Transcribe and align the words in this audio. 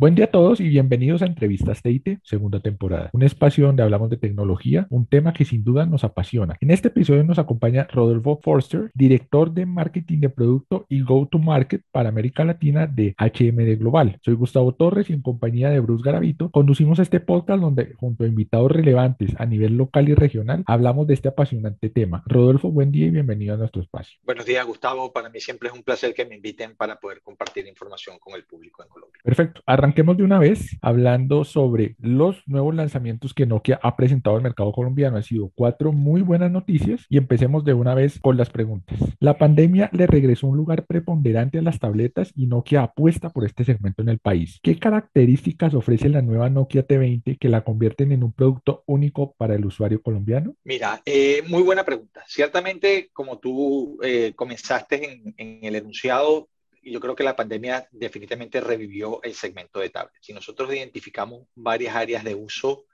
Buen 0.00 0.14
día 0.14 0.26
a 0.26 0.30
todos 0.30 0.60
y 0.60 0.68
bienvenidos 0.68 1.22
a 1.22 1.26
Entrevistas 1.26 1.82
TIT, 1.82 2.20
segunda 2.22 2.60
temporada, 2.60 3.10
un 3.12 3.24
espacio 3.24 3.66
donde 3.66 3.82
hablamos 3.82 4.08
de 4.10 4.16
tecnología, 4.16 4.86
un 4.90 5.06
tema 5.08 5.32
que 5.32 5.44
sin 5.44 5.64
duda 5.64 5.86
nos 5.86 6.04
apasiona. 6.04 6.56
En 6.60 6.70
este 6.70 6.86
episodio 6.86 7.24
nos 7.24 7.40
acompaña 7.40 7.88
Rodolfo 7.90 8.38
Forster, 8.40 8.92
director 8.94 9.52
de 9.52 9.66
marketing 9.66 10.20
de 10.20 10.28
producto 10.28 10.86
y 10.88 11.02
go-to-market 11.02 11.82
para 11.90 12.10
América 12.10 12.44
Latina 12.44 12.86
de 12.86 13.16
HMD 13.18 13.76
Global. 13.76 14.20
Soy 14.22 14.34
Gustavo 14.34 14.72
Torres 14.72 15.10
y 15.10 15.14
en 15.14 15.20
compañía 15.20 15.68
de 15.70 15.80
Bruce 15.80 16.04
Garavito 16.04 16.48
conducimos 16.52 17.00
este 17.00 17.18
podcast 17.18 17.60
donde 17.60 17.92
junto 17.94 18.22
a 18.22 18.28
invitados 18.28 18.70
relevantes 18.70 19.34
a 19.36 19.46
nivel 19.46 19.76
local 19.76 20.08
y 20.08 20.14
regional 20.14 20.62
hablamos 20.68 21.08
de 21.08 21.14
este 21.14 21.26
apasionante 21.26 21.90
tema. 21.90 22.22
Rodolfo, 22.26 22.70
buen 22.70 22.92
día 22.92 23.06
y 23.06 23.10
bienvenido 23.10 23.54
a 23.54 23.56
nuestro 23.56 23.82
espacio. 23.82 24.20
Buenos 24.22 24.46
días, 24.46 24.64
Gustavo. 24.64 25.12
Para 25.12 25.28
mí 25.28 25.40
siempre 25.40 25.70
es 25.70 25.74
un 25.74 25.82
placer 25.82 26.14
que 26.14 26.24
me 26.24 26.36
inviten 26.36 26.76
para 26.76 27.00
poder 27.00 27.20
compartir 27.20 27.66
información 27.66 28.20
con 28.20 28.36
el 28.36 28.44
público 28.44 28.84
en 28.84 28.88
Colombia. 28.90 29.20
Perfecto. 29.24 29.60
Arranquemos 29.88 30.18
de 30.18 30.22
una 30.22 30.38
vez 30.38 30.76
hablando 30.82 31.44
sobre 31.44 31.96
los 31.98 32.46
nuevos 32.46 32.74
lanzamientos 32.74 33.32
que 33.32 33.46
Nokia 33.46 33.80
ha 33.82 33.96
presentado 33.96 34.36
al 34.36 34.42
mercado 34.42 34.70
colombiano. 34.70 35.16
Han 35.16 35.22
sido 35.22 35.50
cuatro 35.54 35.92
muy 35.92 36.20
buenas 36.20 36.50
noticias 36.50 37.06
y 37.08 37.16
empecemos 37.16 37.64
de 37.64 37.72
una 37.72 37.94
vez 37.94 38.20
con 38.20 38.36
las 38.36 38.50
preguntas. 38.50 38.98
La 39.18 39.38
pandemia 39.38 39.88
le 39.94 40.06
regresó 40.06 40.46
un 40.46 40.58
lugar 40.58 40.84
preponderante 40.84 41.56
a 41.56 41.62
las 41.62 41.78
tabletas 41.78 42.34
y 42.36 42.48
Nokia 42.48 42.82
apuesta 42.82 43.30
por 43.30 43.46
este 43.46 43.64
segmento 43.64 44.02
en 44.02 44.10
el 44.10 44.18
país. 44.18 44.60
¿Qué 44.62 44.78
características 44.78 45.72
ofrece 45.72 46.10
la 46.10 46.20
nueva 46.20 46.50
Nokia 46.50 46.86
T20 46.86 47.38
que 47.38 47.48
la 47.48 47.64
convierten 47.64 48.12
en 48.12 48.24
un 48.24 48.34
producto 48.34 48.84
único 48.84 49.32
para 49.38 49.54
el 49.54 49.64
usuario 49.64 50.02
colombiano? 50.02 50.54
Mira, 50.64 51.00
eh, 51.06 51.42
muy 51.48 51.62
buena 51.62 51.86
pregunta. 51.86 52.22
Ciertamente, 52.26 53.08
como 53.14 53.38
tú 53.38 53.98
eh, 54.02 54.34
comenzaste 54.36 55.12
en, 55.14 55.34
en 55.38 55.60
el 55.62 55.76
enunciado, 55.76 56.50
yo 56.82 57.00
creo 57.00 57.14
que 57.14 57.24
la 57.24 57.36
pandemia 57.36 57.88
definitivamente 57.90 58.60
revivió 58.60 59.22
el 59.22 59.34
segmento 59.34 59.80
de 59.80 59.90
tablets. 59.90 60.28
Y 60.28 60.32
nosotros 60.32 60.72
identificamos 60.72 61.46
varias 61.54 61.94
áreas 61.94 62.24
de 62.24 62.34
uso 62.34 62.86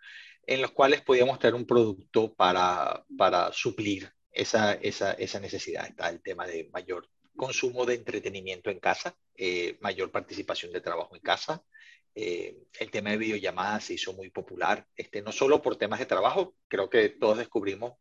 en 0.47 0.61
las 0.61 0.71
cuales 0.71 1.03
podíamos 1.03 1.39
tener 1.39 1.55
un 1.55 1.67
producto 1.67 2.35
para, 2.35 3.05
para 3.17 3.53
suplir 3.53 4.11
esa, 4.31 4.75
esa, 4.75 5.13
esa, 5.13 5.41
necesidad. 5.41 5.87
Está 5.87 6.11
el 6.11 6.23
tema 6.23 6.47
de 6.47 6.69
mayor 6.73 7.09
consumo 7.37 7.87
de 7.87 7.95
entretenimiento 7.95 8.71
en 8.71 8.81
casa, 8.81 9.17
eh, 9.37 9.79
mayor 9.81 10.11
participación 10.11 10.73
de 10.73 10.81
trabajo 10.81 11.15
en 11.15 11.23
casa. 11.23 11.63
Eh, 12.15 12.59
el 12.79 12.91
tema 12.91 13.11
de 13.11 13.17
videollamadas 13.17 13.85
se 13.85 13.95
hizo 13.95 14.13
muy 14.13 14.31
popular, 14.31 14.87
este, 14.97 15.23
no 15.23 15.33
solo 15.33 15.63
por 15.63 15.77
temas 15.77 15.99
de 15.99 16.07
trabajo, 16.07 16.55
creo 16.69 16.89
que 16.89 17.09
todos 17.09 17.39
descubrimos 17.39 17.95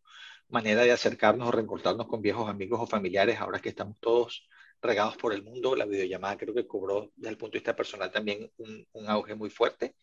manera 0.50 0.84
de 0.84 0.92
acercarnos 0.92 1.48
o 1.48 1.52
reencontrarnos 1.52 2.08
con 2.08 2.22
viejos 2.22 2.48
amigos 2.48 2.80
o 2.80 2.86
familiares 2.88 3.40
ahora 3.40 3.60
que 3.60 3.70
estamos 3.70 3.98
todos 4.00 4.48
regados 4.84 5.18
por 5.18 5.34
el 5.34 5.44
mundo. 5.44 5.76
La 5.76 5.86
videollamada 5.86 6.38
creo 6.38 6.54
que 6.54 6.68
cobró 6.68 7.12
desde 7.16 7.32
el 7.32 7.38
punto 7.38 7.54
de 7.54 7.60
vista 7.60 7.76
personal 7.76 8.12
también 8.12 8.52
un, 8.58 8.88
un 8.94 9.10
auge 9.10 9.36
muy 9.36 9.50
fuerte. 9.50 9.96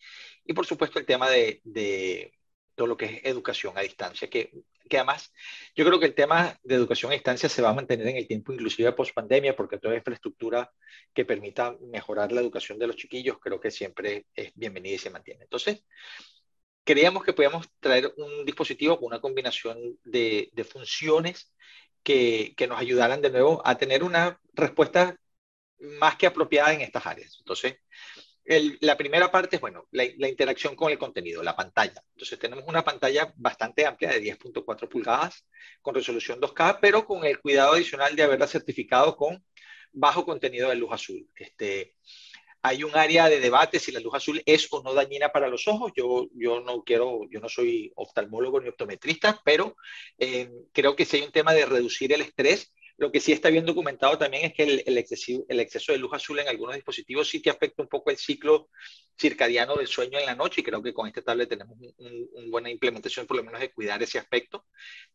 Y 0.44 0.52
por 0.52 0.66
supuesto 0.66 0.98
el 0.98 1.06
tema 1.06 1.30
de, 1.30 1.60
de, 1.64 2.32
todo 2.80 2.88
lo 2.88 2.96
que 2.96 3.04
es 3.04 3.20
educación 3.24 3.76
a 3.76 3.82
distancia, 3.82 4.30
que, 4.30 4.50
que 4.88 4.96
además 4.96 5.32
yo 5.76 5.84
creo 5.84 6.00
que 6.00 6.06
el 6.06 6.14
tema 6.14 6.58
de 6.62 6.76
educación 6.76 7.10
a 7.10 7.14
distancia 7.14 7.46
se 7.46 7.60
va 7.60 7.68
a 7.68 7.74
mantener 7.74 8.08
en 8.08 8.16
el 8.16 8.26
tiempo 8.26 8.54
inclusive 8.54 8.92
post 8.92 9.12
pandemia, 9.14 9.54
porque 9.54 9.76
toda 9.76 9.94
infraestructura 9.96 10.72
que 11.12 11.26
permita 11.26 11.76
mejorar 11.92 12.32
la 12.32 12.40
educación 12.40 12.78
de 12.78 12.86
los 12.86 12.96
chiquillos 12.96 13.38
creo 13.38 13.60
que 13.60 13.70
siempre 13.70 14.24
es 14.34 14.52
bienvenida 14.54 14.94
y 14.94 14.98
se 14.98 15.10
mantiene. 15.10 15.42
Entonces, 15.42 15.84
creíamos 16.82 17.22
que 17.22 17.34
podíamos 17.34 17.68
traer 17.80 18.14
un 18.16 18.46
dispositivo 18.46 18.98
con 18.98 19.08
una 19.08 19.20
combinación 19.20 19.98
de, 20.02 20.48
de 20.52 20.64
funciones 20.64 21.52
que, 22.02 22.54
nos 22.68 22.78
ayudaran 22.80 23.20
de 23.20 23.30
nuevo 23.30 23.62
a 23.64 23.76
tener 23.76 24.02
una 24.02 24.40
respuesta 24.54 25.16
más 25.78 26.16
que 26.16 26.26
apropiada 26.26 26.72
en 26.72 26.82
estas 26.82 27.06
áreas. 27.06 27.36
Entonces, 27.38 27.76
la 28.80 28.96
primera 28.96 29.30
parte 29.30 29.56
es, 29.56 29.60
bueno, 29.60 29.86
la, 29.92 30.04
la, 30.18 30.28
interacción 30.28 30.74
con 30.74 30.90
el 30.90 30.98
contenido, 30.98 31.42
la 31.42 31.56
pantalla. 31.56 32.02
Entonces, 32.14 32.38
tenemos 32.38 32.64
una 32.66 32.82
pantalla 32.84 33.32
bastante 33.36 33.86
amplia 33.86 34.10
de 34.10 34.20
10.4 34.20 34.88
pulgadas 34.88 35.46
con 35.80 35.94
resolución 35.94 36.40
2K, 36.40 36.78
pero 36.80 37.06
con 37.06 37.24
el 37.24 37.40
cuidado 37.40 37.74
adicional 37.74 38.16
de 38.16 38.22
haberla 38.24 38.46
certificado 38.46 39.16
con 39.16 39.44
bajo 39.92 40.24
contenido 40.24 40.68
de 40.68 40.76
luz 40.76 40.92
azul. 40.92 41.28
Este, 41.34 41.96
hay 42.62 42.84
un 42.84 42.94
área 42.96 43.28
de 43.28 43.40
debate 43.40 43.78
si 43.78 43.92
la 43.92 44.00
luz 44.00 44.14
azul 44.14 44.42
es 44.44 44.68
o 44.70 44.82
no 44.82 44.92
dañina 44.92 45.30
para 45.30 45.48
los 45.48 45.66
ojos. 45.68 45.92
Yo, 45.96 46.28
yo 46.34 46.60
no 46.60 46.82
quiero, 46.84 47.20
yo 47.30 47.40
no 47.40 47.48
soy 47.48 47.92
oftalmólogo 47.96 48.60
ni 48.60 48.68
optometrista, 48.68 49.40
pero 49.44 49.76
eh, 50.18 50.50
creo 50.72 50.94
que 50.94 51.04
sí 51.04 51.18
hay 51.18 51.22
un 51.22 51.32
tema 51.32 51.54
de 51.54 51.66
reducir 51.66 52.12
el 52.12 52.20
estrés. 52.20 52.72
Lo 52.98 53.10
que 53.10 53.20
sí 53.20 53.32
está 53.32 53.48
bien 53.48 53.64
documentado 53.64 54.18
también 54.18 54.44
es 54.44 54.52
que 54.52 54.64
el, 54.64 54.82
el, 54.84 54.98
excesivo, 54.98 55.46
el 55.48 55.60
exceso 55.60 55.92
de 55.92 55.98
luz 55.98 56.12
azul 56.12 56.38
en 56.38 56.48
algunos 56.48 56.74
dispositivos 56.74 57.28
sí 57.28 57.40
te 57.40 57.48
afecta 57.48 57.82
un 57.82 57.88
poco 57.88 58.10
el 58.10 58.18
ciclo 58.18 58.68
circadiano 59.18 59.76
del 59.76 59.86
sueño 59.86 60.18
en 60.18 60.26
la 60.26 60.34
noche 60.34 60.60
y 60.60 60.64
creo 60.64 60.82
que 60.82 60.92
con 60.92 61.06
este 61.06 61.22
tablet 61.22 61.48
tenemos 61.48 61.78
una 61.78 61.92
un, 61.96 62.28
un 62.34 62.50
buena 62.50 62.68
implementación 62.68 63.26
por 63.26 63.38
lo 63.38 63.44
menos 63.44 63.60
de 63.60 63.72
cuidar 63.72 64.02
ese 64.02 64.18
aspecto. 64.18 64.66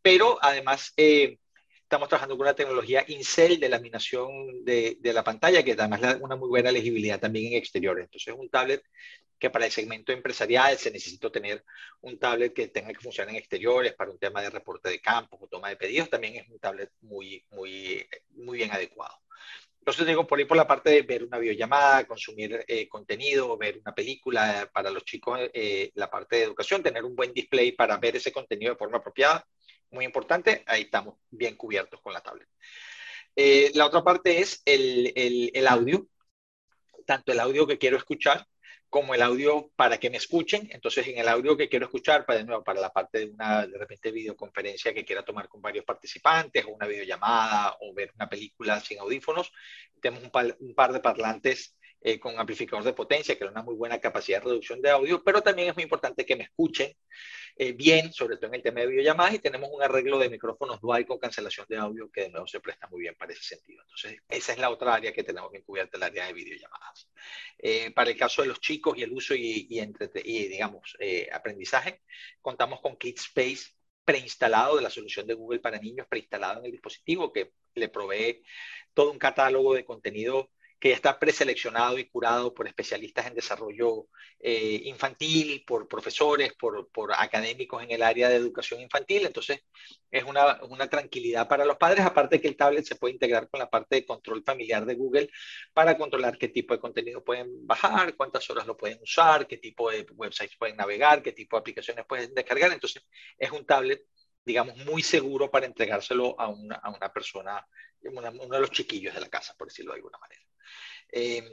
Pero 0.02 0.40
además... 0.42 0.94
Eh, 0.98 1.38
Estamos 1.86 2.10
trabajando 2.10 2.36
con 2.36 2.48
una 2.48 2.56
tecnología 2.56 3.06
Incel 3.10 3.60
de 3.60 3.70
laminación 3.70 4.66
de, 4.66 4.98
la 5.04 5.24
pantalla, 5.24 5.62
que 5.62 5.74
además 5.74 6.02
da 6.02 6.18
una 6.20 6.36
muy 6.36 6.50
buena 6.50 6.72
legibilidad 6.72 7.20
también 7.20 7.54
en 7.54 7.60
exteriores. 7.60 8.06
Entonces, 8.06 8.34
es 8.34 8.40
un 8.40 8.50
tablet 8.50 8.84
que 9.38 9.52
para 9.52 9.66
el 9.68 9.72
segmento 9.72 10.12
empresarial 10.12 10.80
se 10.80 10.90
necesita 10.90 11.32
tener 11.32 11.64
un 12.02 12.18
tablet 12.18 12.54
que 12.54 12.70
tenga 12.70 12.92
que 12.92 13.00
funcionar 13.00 13.30
en 13.30 13.36
exteriores 13.36 13.94
para 13.94 14.10
un 14.10 14.18
tema 14.18 14.42
de 14.42 14.50
reporte 14.50 14.90
de 14.90 15.00
campos 15.00 15.40
o 15.44 15.48
toma 15.48 15.70
de 15.70 15.78
pedidos. 15.78 16.10
También 16.10 16.38
es 16.38 16.50
un 16.50 16.58
tablet 16.58 16.90
muy, 17.02 17.46
muy, 17.52 18.04
muy 18.32 18.58
bien 18.58 18.72
adecuado. 18.72 19.16
Entonces 19.86 20.08
digo, 20.08 20.26
por 20.26 20.40
ahí 20.40 20.46
por 20.46 20.58
la 20.58 20.66
parte 20.66 20.90
de 20.90 21.02
ver 21.04 21.24
una 21.24 21.38
videollamada, 21.38 22.08
consumir 22.08 22.66
eh, 22.68 22.90
contenido, 22.90 23.56
ver 23.56 23.78
una 23.78 23.94
película 23.94 24.68
para 24.74 24.90
los 24.90 25.06
chicos, 25.06 25.40
eh, 25.54 25.92
la 25.94 26.10
parte 26.10 26.38
de 26.38 26.42
educación, 26.42 26.82
tener 26.82 27.06
un 27.06 27.16
buen 27.16 27.32
display 27.32 27.72
para 27.72 27.98
ver 27.98 28.16
ese 28.16 28.32
contenido 28.32 28.74
de 28.74 28.80
forma 28.80 28.98
apropiada, 28.98 29.46
muy 29.92 30.04
importante, 30.04 30.64
ahí 30.66 30.82
estamos 30.82 31.20
bien 31.30 31.56
cubiertos 31.56 32.02
con 32.02 32.14
la 32.14 32.22
tablet. 32.22 32.50
Eh, 33.36 33.70
la 33.76 33.86
otra 33.86 34.04
parte 34.04 34.40
es 34.40 34.64
el, 34.66 35.68
audio, 35.68 36.08
tanto 37.06 37.32
el 37.32 37.40
audio 37.40 37.68
que 37.68 37.78
quiero 37.78 37.98
escuchar 37.98 38.44
como 38.96 39.14
el 39.14 39.22
audio 39.22 39.74
para 39.76 39.98
que 39.98 40.10
me 40.10 40.16
escuchen. 40.16 40.70
Entonces, 40.72 41.06
en 41.10 41.18
el 41.18 41.28
audio 41.28 41.58
que 41.58 41.68
quiero 41.68 41.88
escuchar, 41.88 42.26
para, 42.26 42.40
de 42.40 42.46
nuevo, 42.46 42.64
para 42.64 42.80
la 42.80 42.94
parte 42.94 43.20
de 43.20 43.26
una, 43.26 43.68
de 43.68 43.78
repente, 43.78 44.10
videoconferencia 44.10 44.94
que 44.94 45.04
quiera 45.04 45.26
tomar 45.26 45.50
con 45.50 45.62
varios 45.62 45.84
participantes, 45.84 46.64
o 46.64 46.70
una 46.70 46.88
videollamada, 46.88 47.76
o 47.82 47.94
ver 47.94 48.14
una 48.16 48.30
película 48.30 48.80
sin 48.80 49.00
audífonos, 49.00 49.52
tenemos 50.00 50.24
un 50.24 50.32
par, 50.32 50.56
un 50.62 50.74
par 50.74 50.94
de 50.94 51.02
parlantes 51.02 51.76
eh, 52.02 52.20
con 52.20 52.40
amplificador 52.40 52.84
de 52.84 52.94
potencia, 52.94 53.38
que 53.38 53.46
es 53.46 53.52
una 53.52 53.64
muy 53.64 53.76
buena 53.76 54.00
capacidad 54.00 54.40
de 54.40 54.46
reducción 54.46 54.82
de 54.82 54.92
audio, 54.92 55.24
pero 55.24 55.42
también 55.42 55.70
es 55.70 55.76
muy 55.76 55.84
importante 55.84 56.26
que 56.26 56.36
me 56.36 56.44
escuchen 56.44 56.96
eh, 57.58 57.72
bien, 57.72 58.12
sobre 58.12 58.36
todo 58.36 58.48
en 58.48 58.56
el 58.56 58.62
tema 58.62 58.82
de 58.82 58.88
videollamadas, 58.88 59.36
y 59.36 59.40
tenemos 59.40 59.70
un 59.72 59.82
arreglo 59.82 60.20
de 60.20 60.30
micrófonos 60.30 60.82
dual 60.82 61.06
con 61.06 61.18
cancelación 61.18 61.66
de 61.70 61.78
audio 61.78 62.12
que 62.12 62.24
de 62.24 62.30
nuevo 62.30 62.46
se 62.48 62.60
presta 62.60 62.88
muy 62.88 63.02
bien 63.02 63.16
para 63.16 63.32
ese 63.32 63.44
sentido. 63.44 63.82
Entonces, 63.82 64.22
esa 64.28 64.52
es 64.52 64.60
la 64.60 64.70
otra 64.70 64.94
área 64.94 65.14
que 65.14 65.24
tenemos 65.24 65.52
que 65.52 65.64
cubierta, 65.64 65.98
el 65.98 66.04
área 66.04 66.28
de 66.28 66.34
videollamadas. 66.34 67.10
Eh, 67.58 67.92
para 67.92 68.10
el 68.10 68.18
caso 68.18 68.42
de 68.42 68.50
los 68.50 68.60
chicos 68.60 68.98
y 68.98 69.04
el 69.04 69.14
uso 69.14 69.34
y, 69.36 69.68
y, 69.70 69.80
entre, 69.80 70.10
y 70.24 70.48
digamos, 70.48 70.98
eh, 71.00 71.30
aprendizaje, 71.32 72.02
contamos 72.42 72.82
con 72.82 72.98
KidSpace 72.98 73.74
preinstalado 74.04 74.76
de 74.76 74.84
la 74.84 74.90
solución 74.90 75.26
de 75.26 75.34
Google 75.34 75.60
para 75.60 75.80
niños, 75.80 76.08
preinstalado 76.08 76.60
en 76.60 76.66
el 76.66 76.72
dispositivo, 76.72 77.34
que 77.34 77.54
le 77.74 77.90
provee 77.90 78.44
todo 78.94 79.12
un 79.12 79.18
catálogo 79.18 79.74
de 79.74 79.84
contenido 79.84 80.52
que 80.80 80.90
ya 80.90 80.96
está 80.96 81.20
preseleccionado 81.20 81.98
y 81.98 82.10
curado 82.10 82.54
por 82.54 82.68
especialistas 82.68 83.28
en 83.28 83.36
desarrollo 83.36 84.08
eh, 84.40 84.82
infantil, 84.86 85.64
por 85.66 85.88
profesores, 85.88 86.54
por, 86.54 86.90
por, 86.92 87.14
académicos 87.14 87.82
en 87.84 87.92
el 87.92 88.04
área 88.04 88.30
de 88.30 88.36
educación 88.36 88.82
infantil. 88.82 89.26
Entonces, 89.26 89.62
es 90.12 90.24
una, 90.24 90.62
una, 90.64 90.88
tranquilidad 90.90 91.48
para 91.48 91.66
los 91.66 91.78
padres, 91.78 92.06
aparte 92.06 92.42
que 92.42 92.48
el 92.48 92.58
tablet 92.58 92.86
se 92.86 92.96
puede 92.96 93.14
integrar 93.14 93.50
con 93.50 93.60
la 93.60 93.70
parte 93.70 93.96
de 93.96 94.06
control 94.06 94.44
familiar 94.44 94.86
de 94.86 94.96
Google 94.96 95.30
para 95.74 95.98
controlar 95.98 96.38
qué 96.38 96.50
tipo 96.50 96.74
de 96.74 96.80
contenido 96.80 97.24
pueden 97.24 97.66
bajar, 97.66 98.16
cuántas 98.16 98.50
horas 98.50 98.68
lo 98.68 98.78
pueden 98.78 99.00
usar, 99.02 99.48
qué 99.48 99.58
tipo 99.58 99.90
de 99.90 100.06
websites 100.14 100.58
pueden 100.58 100.78
navegar, 100.78 101.24
qué 101.24 101.32
tipo 101.32 101.56
de 101.56 101.62
aplicaciones 101.62 102.06
pueden 102.06 102.34
descargar. 102.34 102.72
Entonces, 102.72 103.04
es 103.38 103.52
un 103.52 103.66
tablet 103.66 104.06
digamos, 104.46 104.78
muy 104.86 105.02
seguro 105.02 105.50
para 105.50 105.66
entregárselo 105.66 106.40
a 106.40 106.50
una, 106.50 106.76
a 106.76 106.92
una 106.92 107.12
persona, 107.12 107.68
una, 108.04 108.30
uno 108.30 108.56
de 108.56 108.60
los 108.60 108.72
chiquillos 108.72 109.14
de 109.16 109.22
la 109.22 109.30
casa, 109.30 109.56
por 109.58 109.68
decirlo 109.68 109.92
de 109.92 109.98
alguna 109.98 110.20
manera. 110.20 110.45
Eh, 111.12 111.44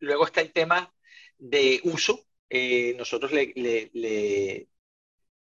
luego 0.00 0.24
está 0.26 0.40
el 0.40 0.52
tema 0.52 0.92
de 1.38 1.80
uso. 1.84 2.26
Eh, 2.48 2.94
nosotros 2.96 3.32
le, 3.32 3.52
le, 3.56 3.90
le, 3.94 4.68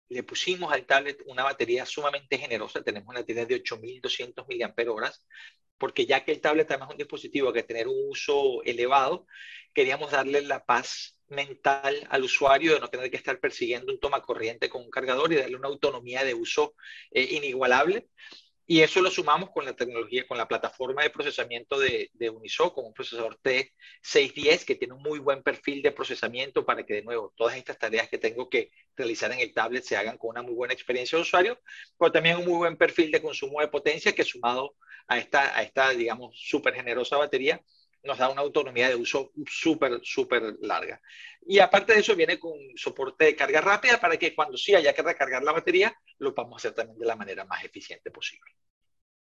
le, 0.09 0.23
pusimos 0.23 0.73
al 0.73 0.87
tablet 0.87 1.23
una 1.27 1.45
batería 1.45 1.87
sumamente 1.87 2.39
generosa. 2.39 2.83
Tenemos 2.83 3.09
una 3.09 3.21
batería 3.21 3.47
de 3.47 3.57
8200 3.57 4.47
mAh, 4.49 5.13
porque 5.79 6.07
ya 6.07 6.25
que 6.25 6.33
el 6.33 6.41
tablet 6.41 6.71
además 6.71 6.91
es 6.91 6.93
un 6.93 6.99
dispositivo 6.99 7.53
que 7.53 7.65
tener 7.65 7.89
un 7.89 8.11
uso 8.11 8.63
elevado, 8.63 9.27
queríamos 9.75 10.11
darle 10.13 10.43
la 10.43 10.65
paz 10.65 11.19
mental 11.29 12.07
al 12.11 12.23
usuario 12.23 12.75
de 12.75 12.81
no 12.81 12.89
tener 12.89 13.11
que 13.11 13.17
estar 13.17 13.41
persiguiendo 13.41 13.93
un 13.93 13.99
toma 13.99 14.23
corriente 14.23 14.69
con 14.69 14.83
un 14.83 14.91
cargador 14.91 15.33
y 15.33 15.37
darle 15.37 15.57
una 15.57 15.69
autonomía 15.69 16.25
de 16.25 16.35
uso 16.35 16.75
eh, 17.11 17.25
inigualable. 17.33 18.09
Y 18.67 18.81
eso 18.81 19.01
lo 19.01 19.11
sumamos 19.11 19.51
con 19.51 19.65
la 19.65 19.75
tecnología, 19.75 20.27
con 20.27 20.39
la 20.39 20.47
plataforma 20.47 21.03
de 21.03 21.11
procesamiento 21.11 21.79
de, 21.79 22.11
de 22.15 22.31
Uniso, 22.31 22.73
con 22.73 22.87
un 22.87 22.95
procesador 22.95 23.39
T610 23.43 24.65
que 24.65 24.77
tiene 24.77 24.95
un 24.95 25.03
muy 25.03 25.19
buen 25.19 25.43
perfil 25.43 25.83
de 25.83 25.93
procesamiento 25.93 26.65
para 26.65 26.85
que, 26.85 26.95
de 26.95 27.03
nuevo, 27.03 27.33
todas 27.37 27.57
estas 27.57 27.79
tareas 27.79 28.09
que 28.09 28.19
tengo 28.19 28.49
que 28.49 28.71
realizar 28.97 29.33
en 29.33 29.41
el 29.41 29.53
tablet 29.53 29.85
se 29.85 29.97
hagan 29.97 30.17
con 30.17 30.31
una 30.31 30.43
muy 30.43 30.55
buena 30.55 30.75
experiencia 30.75 31.17
de 31.17 31.23
usuario, 31.23 31.59
pero 31.99 32.13
también 32.13 32.37
un 32.39 32.45
muy 32.45 32.59
buen 32.59 32.77
perfil 32.77 33.11
de 33.11 33.21
consumo 33.21 33.61
de 33.61 33.69
potencia 33.69 34.13
que 34.13 34.25
sumado 34.25 34.77
a 35.09 35.19
esta, 35.19 35.57
a 35.57 35.63
esta 35.63 35.91
digamos, 35.91 36.39
súper 36.39 36.75
generosa 36.75 37.17
batería, 37.17 37.61
nos 38.05 38.19
da 38.19 38.29
una 38.29 38.41
autonomía 38.41 38.89
de 38.89 38.97
uso 38.97 39.33
súper, 39.47 40.01
súper 40.03 40.57
larga. 40.61 41.01
Y 41.47 41.59
aparte 41.59 41.95
de 41.95 42.01
eso, 42.01 42.17
viene 42.17 42.39
con 42.39 42.53
soporte 42.77 43.27
de 43.27 43.37
carga 43.37 43.61
rápida 43.61 44.01
para 44.01 44.17
que 44.17 44.35
cuando 44.35 44.57
sí 44.57 44.75
haya 44.75 44.93
que 44.93 45.03
recargar 45.03 45.43
la 45.43 45.53
batería, 45.53 45.95
lo 46.23 46.35
podamos 46.35 46.57
hacer 46.57 46.75
también 46.75 46.99
de 46.99 47.07
la 47.07 47.17
manera 47.17 47.45
más 47.45 47.65
eficiente 47.65 48.11
posible. 48.11 48.53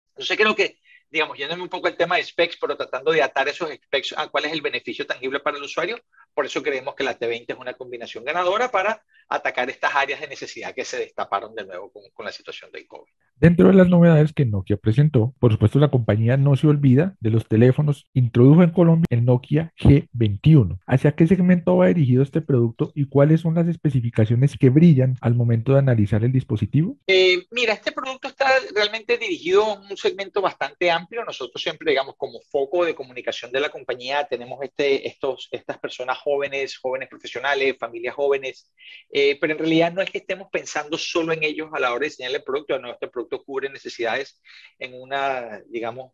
Entonces 0.10 0.38
creo 0.38 0.56
que, 0.56 0.80
digamos, 1.10 1.38
yéndome 1.38 1.64
un 1.64 1.70
poco 1.70 1.88
el 1.88 1.98
tema 1.98 2.18
de 2.18 2.24
specs, 2.24 2.58
pero 2.58 2.78
tratando 2.78 3.12
de 3.12 3.24
atar 3.24 3.48
esos 3.48 3.70
specs 3.72 4.14
a 4.16 4.28
cuál 4.28 4.46
es 4.46 4.52
el 4.52 4.62
beneficio 4.62 5.08
tangible 5.08 5.40
para 5.40 5.58
el 5.58 5.64
usuario, 5.64 6.00
por 6.34 6.46
eso 6.46 6.62
creemos 6.62 6.96
que 6.96 7.04
la 7.04 7.18
T20 7.18 7.46
es 7.48 7.58
una 7.58 7.74
combinación 7.74 8.24
ganadora 8.24 8.70
para 8.70 9.04
atacar 9.30 9.70
estas 9.70 9.96
áreas 9.96 10.22
de 10.22 10.28
necesidad 10.28 10.74
que 10.74 10.86
se 10.86 10.98
destaparon 10.98 11.56
de 11.56 11.66
nuevo 11.66 11.92
con, 11.92 12.04
con 12.14 12.26
la 12.26 12.32
situación 12.32 12.72
del 12.72 12.88
COVID. 12.88 13.12
Dentro 13.36 13.68
de 13.68 13.74
las 13.74 13.90
novedades 13.90 14.32
que 14.32 14.46
Nokia 14.46 14.78
presentó, 14.78 15.34
por 15.40 15.52
supuesto 15.52 15.80
la 15.80 15.92
compañía 15.92 16.38
no 16.38 16.56
se 16.56 16.68
olvida 16.68 17.16
de 17.20 17.30
los 17.30 17.48
teléfonos. 17.48 18.08
Introdujo 18.14 18.64
en 18.64 18.70
Colombia 18.70 19.06
el 19.10 19.26
Nokia 19.26 19.74
G21. 19.78 20.80
¿Hacia 20.86 21.12
qué 21.14 21.28
segmento 21.28 21.76
va 21.76 21.88
dirigido 21.88 22.24
este 22.24 22.42
producto 22.42 22.92
y 22.96 23.10
cuáles 23.10 23.42
son 23.42 23.56
las 23.56 23.68
especificaciones 23.68 24.56
que 24.58 24.70
brillan 24.70 25.18
al 25.20 25.36
momento 25.36 25.74
de 25.74 25.80
analizar 25.80 26.24
el 26.24 26.32
dispositivo? 26.32 26.98
Eh, 27.08 27.44
mira, 27.52 27.74
este 27.74 27.92
producto 27.92 28.28
está 28.28 28.48
realmente 28.74 29.18
dirigido 29.18 29.64
a 29.64 29.80
un 29.80 29.98
segmento 29.98 30.42
bastante 30.42 30.90
amplio. 30.90 31.26
Nosotros 31.26 31.62
siempre, 31.62 31.92
digamos, 31.92 32.16
como 32.18 32.40
foco 32.50 32.86
de 32.86 32.96
comunicación 32.96 33.52
de 33.52 33.60
la 33.60 33.70
compañía, 33.70 34.26
tenemos 34.26 34.60
este, 34.62 35.08
estos, 35.08 35.50
estas 35.52 35.80
personas 35.80 36.18
jóvenes, 36.18 36.78
jóvenes 36.78 37.10
profesionales, 37.10 37.76
familias 37.78 38.16
jóvenes, 38.16 38.72
eh, 39.16 39.38
pero 39.40 39.54
en 39.54 39.60
realidad 39.60 39.94
no 39.94 40.02
es 40.02 40.10
que 40.10 40.18
estemos 40.18 40.48
pensando 40.52 40.98
solo 40.98 41.34
en 41.34 41.44
ellos 41.44 41.70
a 41.72 41.80
la 41.80 41.92
hora 41.92 42.00
de 42.00 42.08
diseñar 42.08 42.32
el 42.32 42.44
producto, 42.44 42.80
no, 42.80 42.92
este 42.92 43.08
producto 43.08 43.44
cubre 43.44 43.70
necesidades 43.70 44.42
en 44.80 45.00
una, 45.00 45.62
digamos, 45.68 46.14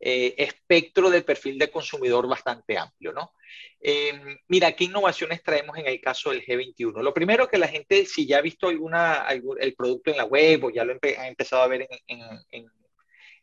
eh, 0.00 0.34
espectro 0.38 1.08
de 1.08 1.22
perfil 1.22 1.56
de 1.56 1.70
consumidor 1.70 2.26
bastante 2.26 2.76
amplio, 2.76 3.12
¿no? 3.12 3.34
Em, 3.78 4.36
mira, 4.48 4.72
¿qué 4.72 4.84
innovaciones 4.84 5.40
traemos 5.44 5.78
en 5.78 5.86
el 5.86 6.00
caso 6.00 6.30
del 6.30 6.44
G21? 6.44 7.00
Lo 7.00 7.14
primero 7.14 7.46
que 7.46 7.58
la 7.58 7.68
gente, 7.68 8.06
si 8.06 8.26
ya 8.26 8.38
ha 8.38 8.42
visto 8.42 8.66
alguna, 8.66 9.24
el 9.28 9.74
producto 9.76 10.10
en 10.10 10.16
la 10.16 10.24
web 10.24 10.64
o 10.64 10.70
ya 10.70 10.84
lo 10.84 10.94
ha 11.00 11.28
empezado 11.28 11.62
a 11.62 11.68
ver 11.68 11.86
en, 12.08 12.20
en, 12.50 12.66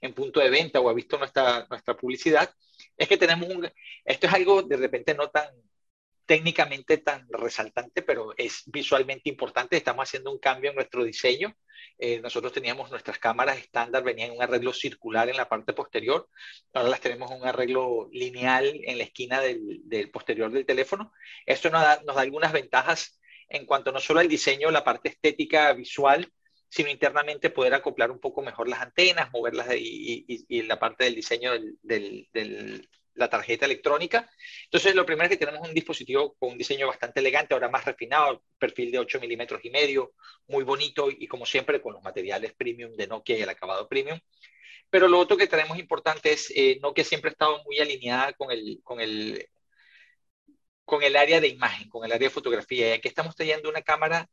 en, 0.02 0.14
punto 0.14 0.42
de 0.42 0.50
venta 0.50 0.82
o 0.82 0.90
ha 0.90 0.94
visto 0.94 1.18
nuestra, 1.18 1.66
nuestra 1.70 1.96
publicidad, 1.96 2.54
es 2.98 3.08
que 3.08 3.16
tenemos 3.16 3.48
un, 3.48 3.72
esto 4.04 4.28
es 4.28 4.34
algo 4.34 4.62
de 4.62 4.76
repente 4.76 5.14
no 5.14 5.30
tan, 5.30 5.48
técnicamente 6.30 7.00
tan 7.00 7.28
resaltante, 7.32 8.04
pero 8.04 8.36
es 8.38 8.62
visualmente 8.68 9.32
importante. 9.32 9.76
Estamos 9.76 10.08
haciendo 10.08 10.32
un 10.32 10.38
cambio 10.38 10.70
en 10.70 10.76
nuestro 10.76 11.04
diseño. 11.04 11.58
Eh, 11.98 12.20
nosotros 12.22 12.54
teníamos 12.54 12.92
nuestras 12.92 13.18
cámaras 13.18 13.58
estándar, 13.58 14.04
venían 14.04 14.30
en 14.30 14.36
un 14.38 14.44
arreglo 14.44 14.72
circular 14.72 15.28
en 15.28 15.38
la 15.38 15.50
parte 15.50 15.74
posterior. 15.74 16.30
Ahora 16.72 16.90
las 16.90 17.02
tenemos 17.02 17.32
en 17.32 17.38
un 17.38 17.48
arreglo 17.48 18.10
lineal 18.12 18.80
en 18.84 19.00
la 19.00 19.06
esquina 19.06 19.42
del, 19.42 19.82
del 19.86 20.12
posterior 20.12 20.52
del 20.52 20.68
teléfono. 20.68 21.12
Esto 21.48 21.72
nos 21.72 21.82
da, 21.82 22.00
nos 22.06 22.16
da, 22.16 22.22
algunas 22.22 22.54
ventajas 22.54 23.20
en 23.48 23.66
cuanto 23.66 23.92
no 23.92 24.00
solo 24.00 24.20
al 24.20 24.28
diseño, 24.28 24.70
la 24.70 24.84
parte 24.84 25.10
estética 25.10 25.74
visual, 25.74 26.32
sino 26.70 26.92
internamente 26.92 27.50
poder 27.50 27.74
acoplar 27.74 28.12
un 28.12 28.20
poco 28.20 28.44
mejor 28.44 28.70
las 28.70 28.82
antenas, 28.82 29.32
moverlas 29.34 29.74
y, 29.76 30.26
y, 30.28 30.46
y 30.48 30.62
la 30.62 30.78
parte 30.78 31.06
del 31.06 31.16
diseño 31.16 31.54
del, 31.54 32.28
del, 32.32 32.88
la 33.16 33.30
tarjeta 33.30 33.66
electrónica. 33.66 34.30
Entonces, 34.66 34.96
lo 34.96 35.06
primero 35.06 35.26
es 35.26 35.38
que 35.38 35.46
tenemos 35.46 35.68
un 35.68 35.74
dispositivo 35.74 36.36
con 36.36 36.52
un 36.52 36.58
diseño 36.58 36.88
bastante 36.88 37.20
elegante, 37.20 37.54
ahora 37.54 37.70
más 37.70 37.86
refinado, 37.86 38.44
perfil 38.58 38.92
de 38.92 39.00
8 39.00 39.20
milímetros 39.20 39.62
y 39.64 39.70
medio, 39.70 40.14
muy 40.48 40.64
bonito 40.64 41.10
y 41.10 41.28
como 41.28 41.46
siempre 41.46 41.82
con 41.82 41.94
los 41.94 42.04
materiales 42.04 42.54
premium 42.54 42.96
de 42.96 43.08
Nokia 43.08 43.38
y 43.38 43.42
el 43.42 43.50
acabado 43.50 43.88
premium. 43.88 44.20
Pero 44.90 45.08
lo 45.08 45.20
otro 45.20 45.38
que 45.38 45.48
tenemos 45.48 45.78
importante 45.78 46.32
es, 46.34 46.52
eh, 46.56 46.80
Nokia 46.82 47.04
siempre 47.04 47.30
ha 47.30 47.34
estado 47.34 47.64
muy 47.64 47.80
alineada 47.80 48.34
con 48.34 48.52
el, 48.52 48.80
con, 48.84 49.00
el, 49.00 49.48
con 50.86 51.04
el 51.04 51.16
área 51.16 51.40
de 51.40 51.48
imagen, 51.48 51.90
con 51.90 52.06
el 52.06 52.12
área 52.12 52.28
de 52.28 52.34
fotografía. 52.34 52.90
Y 52.90 52.92
aquí 52.94 53.08
estamos 53.08 53.36
teniendo 53.36 53.70
una 53.70 53.82
cámara 53.82 54.30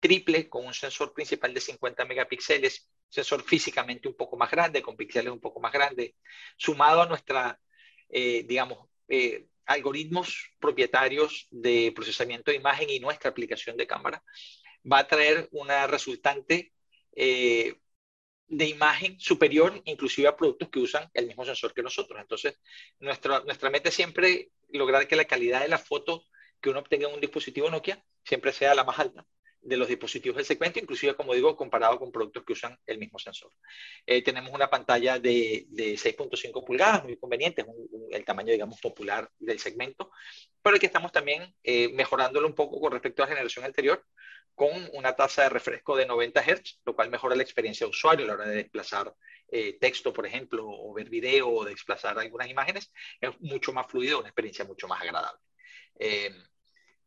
triple 0.00 0.48
con 0.50 0.66
un 0.66 0.74
sensor 0.74 1.14
principal 1.14 1.54
de 1.54 1.60
50 1.60 2.04
megapíxeles, 2.04 2.90
sensor 3.08 3.42
físicamente 3.42 4.08
un 4.08 4.14
poco 4.14 4.36
más 4.36 4.50
grande, 4.50 4.82
con 4.82 4.96
píxeles 4.96 5.32
un 5.32 5.40
poco 5.40 5.60
más 5.60 5.72
grandes, 5.72 6.12
sumado 6.58 7.00
a 7.02 7.06
nuestra 7.06 7.58
eh, 8.08 8.44
digamos, 8.46 8.78
eh, 9.08 9.46
algoritmos 9.66 10.50
propietarios 10.58 11.46
de 11.50 11.92
procesamiento 11.94 12.50
de 12.50 12.58
imagen 12.58 12.90
y 12.90 13.00
nuestra 13.00 13.30
aplicación 13.30 13.76
de 13.76 13.86
cámara, 13.86 14.22
va 14.90 14.98
a 14.98 15.08
traer 15.08 15.48
una 15.52 15.86
resultante 15.86 16.72
eh, 17.16 17.76
de 18.46 18.68
imagen 18.68 19.18
superior 19.18 19.80
inclusive 19.86 20.28
a 20.28 20.36
productos 20.36 20.68
que 20.68 20.80
usan 20.80 21.10
el 21.14 21.26
mismo 21.26 21.44
sensor 21.44 21.72
que 21.72 21.82
nosotros. 21.82 22.20
Entonces, 22.20 22.58
nuestra, 22.98 23.40
nuestra 23.40 23.70
meta 23.70 23.88
es 23.88 23.94
siempre 23.94 24.50
lograr 24.68 25.08
que 25.08 25.16
la 25.16 25.24
calidad 25.24 25.62
de 25.62 25.68
la 25.68 25.78
foto 25.78 26.24
que 26.60 26.70
uno 26.70 26.80
obtenga 26.80 27.08
en 27.08 27.14
un 27.14 27.20
dispositivo 27.20 27.70
Nokia 27.70 28.04
siempre 28.24 28.52
sea 28.52 28.74
la 28.74 28.84
más 28.84 28.98
alta 28.98 29.26
de 29.64 29.76
los 29.76 29.88
dispositivos 29.88 30.36
del 30.36 30.44
segmento, 30.44 30.78
inclusive, 30.78 31.14
como 31.14 31.34
digo, 31.34 31.56
comparado 31.56 31.98
con 31.98 32.12
productos 32.12 32.44
que 32.44 32.52
usan 32.52 32.78
el 32.86 32.98
mismo 32.98 33.18
sensor. 33.18 33.50
Eh, 34.06 34.22
tenemos 34.22 34.52
una 34.52 34.68
pantalla 34.68 35.18
de, 35.18 35.66
de 35.68 35.96
6.5 35.96 36.64
pulgadas, 36.64 37.04
muy 37.04 37.16
conveniente, 37.16 37.62
es 37.62 37.68
el 38.10 38.24
tamaño, 38.24 38.52
digamos, 38.52 38.80
popular 38.80 39.30
del 39.38 39.58
segmento, 39.58 40.10
pero 40.62 40.78
que 40.78 40.86
estamos 40.86 41.12
también 41.12 41.54
eh, 41.62 41.88
mejorándolo 41.92 42.46
un 42.46 42.54
poco 42.54 42.80
con 42.80 42.92
respecto 42.92 43.22
a 43.22 43.26
la 43.26 43.32
generación 43.32 43.64
anterior, 43.64 44.04
con 44.54 44.70
una 44.92 45.16
tasa 45.16 45.42
de 45.44 45.48
refresco 45.48 45.96
de 45.96 46.06
90 46.06 46.42
Hz, 46.42 46.80
lo 46.84 46.94
cual 46.94 47.10
mejora 47.10 47.34
la 47.34 47.42
experiencia 47.42 47.86
de 47.86 47.90
usuario 47.90 48.24
a 48.24 48.28
la 48.28 48.34
hora 48.34 48.46
de 48.46 48.56
desplazar 48.56 49.12
eh, 49.50 49.78
texto, 49.80 50.12
por 50.12 50.26
ejemplo, 50.26 50.64
o 50.66 50.92
ver 50.92 51.08
video, 51.08 51.48
o 51.48 51.64
desplazar 51.64 52.18
algunas 52.18 52.48
imágenes, 52.48 52.92
es 53.20 53.30
mucho 53.40 53.72
más 53.72 53.86
fluido, 53.86 54.20
una 54.20 54.28
experiencia 54.28 54.64
mucho 54.64 54.86
más 54.86 55.02
agradable. 55.02 55.40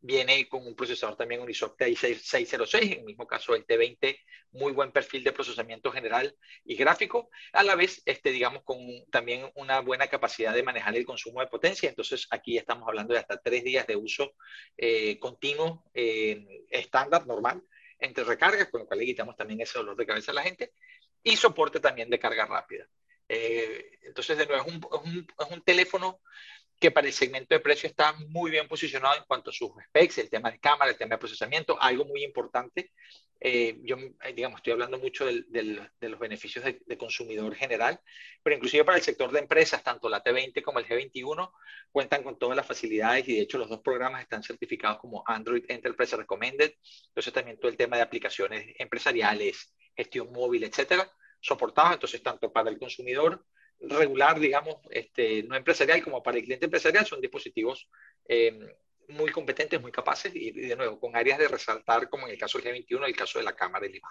Viene 0.00 0.48
con 0.48 0.64
un 0.66 0.76
procesador 0.76 1.16
también 1.16 1.40
Unisoc 1.40 1.76
TI606, 1.76 2.82
en 2.82 2.98
el 3.00 3.04
mismo 3.04 3.26
caso 3.26 3.54
el 3.54 3.66
T20, 3.66 4.16
muy 4.52 4.72
buen 4.72 4.92
perfil 4.92 5.24
de 5.24 5.32
procesamiento 5.32 5.90
general 5.90 6.34
y 6.64 6.76
gráfico, 6.76 7.30
a 7.52 7.62
la 7.62 7.74
vez, 7.74 8.02
este, 8.06 8.30
digamos, 8.30 8.62
con 8.62 8.78
también 9.10 9.50
una 9.56 9.80
buena 9.80 10.06
capacidad 10.06 10.54
de 10.54 10.62
manejar 10.62 10.96
el 10.96 11.04
consumo 11.04 11.40
de 11.40 11.48
potencia. 11.48 11.88
Entonces, 11.88 12.26
aquí 12.30 12.56
estamos 12.56 12.86
hablando 12.88 13.12
de 13.12 13.20
hasta 13.20 13.40
tres 13.40 13.64
días 13.64 13.86
de 13.86 13.96
uso 13.96 14.34
eh, 14.76 15.18
continuo, 15.18 15.84
eh, 15.94 16.64
estándar, 16.70 17.26
normal, 17.26 17.62
entre 17.98 18.24
recargas, 18.24 18.68
con 18.68 18.82
lo 18.82 18.86
cual 18.86 19.00
le 19.00 19.06
quitamos 19.06 19.36
también 19.36 19.60
ese 19.60 19.78
dolor 19.78 19.96
de 19.96 20.06
cabeza 20.06 20.30
a 20.30 20.34
la 20.34 20.42
gente, 20.42 20.72
y 21.22 21.36
soporte 21.36 21.80
también 21.80 22.08
de 22.08 22.18
carga 22.18 22.46
rápida. 22.46 22.88
Eh, 23.28 23.98
entonces, 24.02 24.38
de 24.38 24.46
nuevo, 24.46 24.64
es 24.66 24.74
un, 24.74 24.76
es 24.76 25.12
un, 25.12 25.26
es 25.38 25.50
un 25.50 25.62
teléfono 25.62 26.20
que 26.78 26.90
para 26.90 27.06
el 27.06 27.12
segmento 27.12 27.54
de 27.54 27.60
precio 27.60 27.88
está 27.88 28.12
muy 28.28 28.50
bien 28.50 28.68
posicionado 28.68 29.16
en 29.16 29.24
cuanto 29.24 29.50
a 29.50 29.52
sus 29.52 29.70
specs, 29.88 30.18
el 30.18 30.30
tema 30.30 30.50
de 30.50 30.60
cámara, 30.60 30.90
el 30.90 30.96
tema 30.96 31.16
de 31.16 31.18
procesamiento, 31.18 31.80
algo 31.80 32.04
muy 32.04 32.22
importante. 32.22 32.92
Eh, 33.40 33.78
yo, 33.82 33.96
eh, 33.96 34.32
digamos, 34.34 34.58
estoy 34.58 34.72
hablando 34.72 34.98
mucho 34.98 35.24
del, 35.26 35.46
del, 35.48 35.80
de 36.00 36.08
los 36.08 36.18
beneficios 36.18 36.64
de, 36.64 36.80
de, 36.84 36.98
consumidor 36.98 37.54
general, 37.54 38.00
pero 38.42 38.56
inclusive 38.56 38.84
para 38.84 38.98
el 38.98 39.04
sector 39.04 39.30
de 39.30 39.38
empresas, 39.38 39.82
tanto 39.84 40.08
la 40.08 40.24
T20 40.24 40.60
como 40.62 40.80
el 40.80 40.86
G21 40.86 41.52
cuentan 41.92 42.24
con 42.24 42.36
todas 42.36 42.56
las 42.56 42.66
facilidades 42.66 43.28
y 43.28 43.36
de 43.36 43.42
hecho 43.42 43.58
los 43.58 43.68
dos 43.68 43.80
programas 43.80 44.22
están 44.22 44.42
certificados 44.42 44.98
como 44.98 45.22
Android 45.26 45.64
Enterprise 45.68 46.16
Recommended. 46.16 46.72
Entonces 47.08 47.32
también 47.32 47.58
todo 47.58 47.70
el 47.70 47.76
tema 47.76 47.96
de 47.96 48.02
aplicaciones 48.02 48.74
empresariales, 48.78 49.72
gestión 49.96 50.32
móvil, 50.32 50.64
etcétera, 50.64 51.08
soportados. 51.40 51.94
Entonces 51.94 52.22
tanto 52.22 52.52
para 52.52 52.70
el 52.70 52.78
consumidor 52.78 53.44
regular, 53.80 54.38
digamos, 54.40 54.76
este, 54.90 55.42
no 55.44 55.56
empresarial 55.56 56.02
como 56.02 56.22
para 56.22 56.38
el 56.38 56.44
cliente 56.44 56.66
empresarial, 56.66 57.06
son 57.06 57.20
dispositivos 57.20 57.88
eh, 58.28 58.58
muy 59.08 59.30
competentes, 59.30 59.80
muy 59.80 59.92
capaces 59.92 60.32
y, 60.34 60.50
de 60.50 60.76
nuevo, 60.76 60.98
con 60.98 61.16
áreas 61.16 61.38
de 61.38 61.48
resaltar, 61.48 62.08
como 62.08 62.26
en 62.26 62.32
el 62.32 62.38
caso 62.38 62.58
del 62.58 62.86
G21, 62.86 63.06
el 63.06 63.16
caso 63.16 63.38
de 63.38 63.44
la 63.44 63.54
cámara 63.54 63.86
de 63.86 63.94
la 63.94 64.08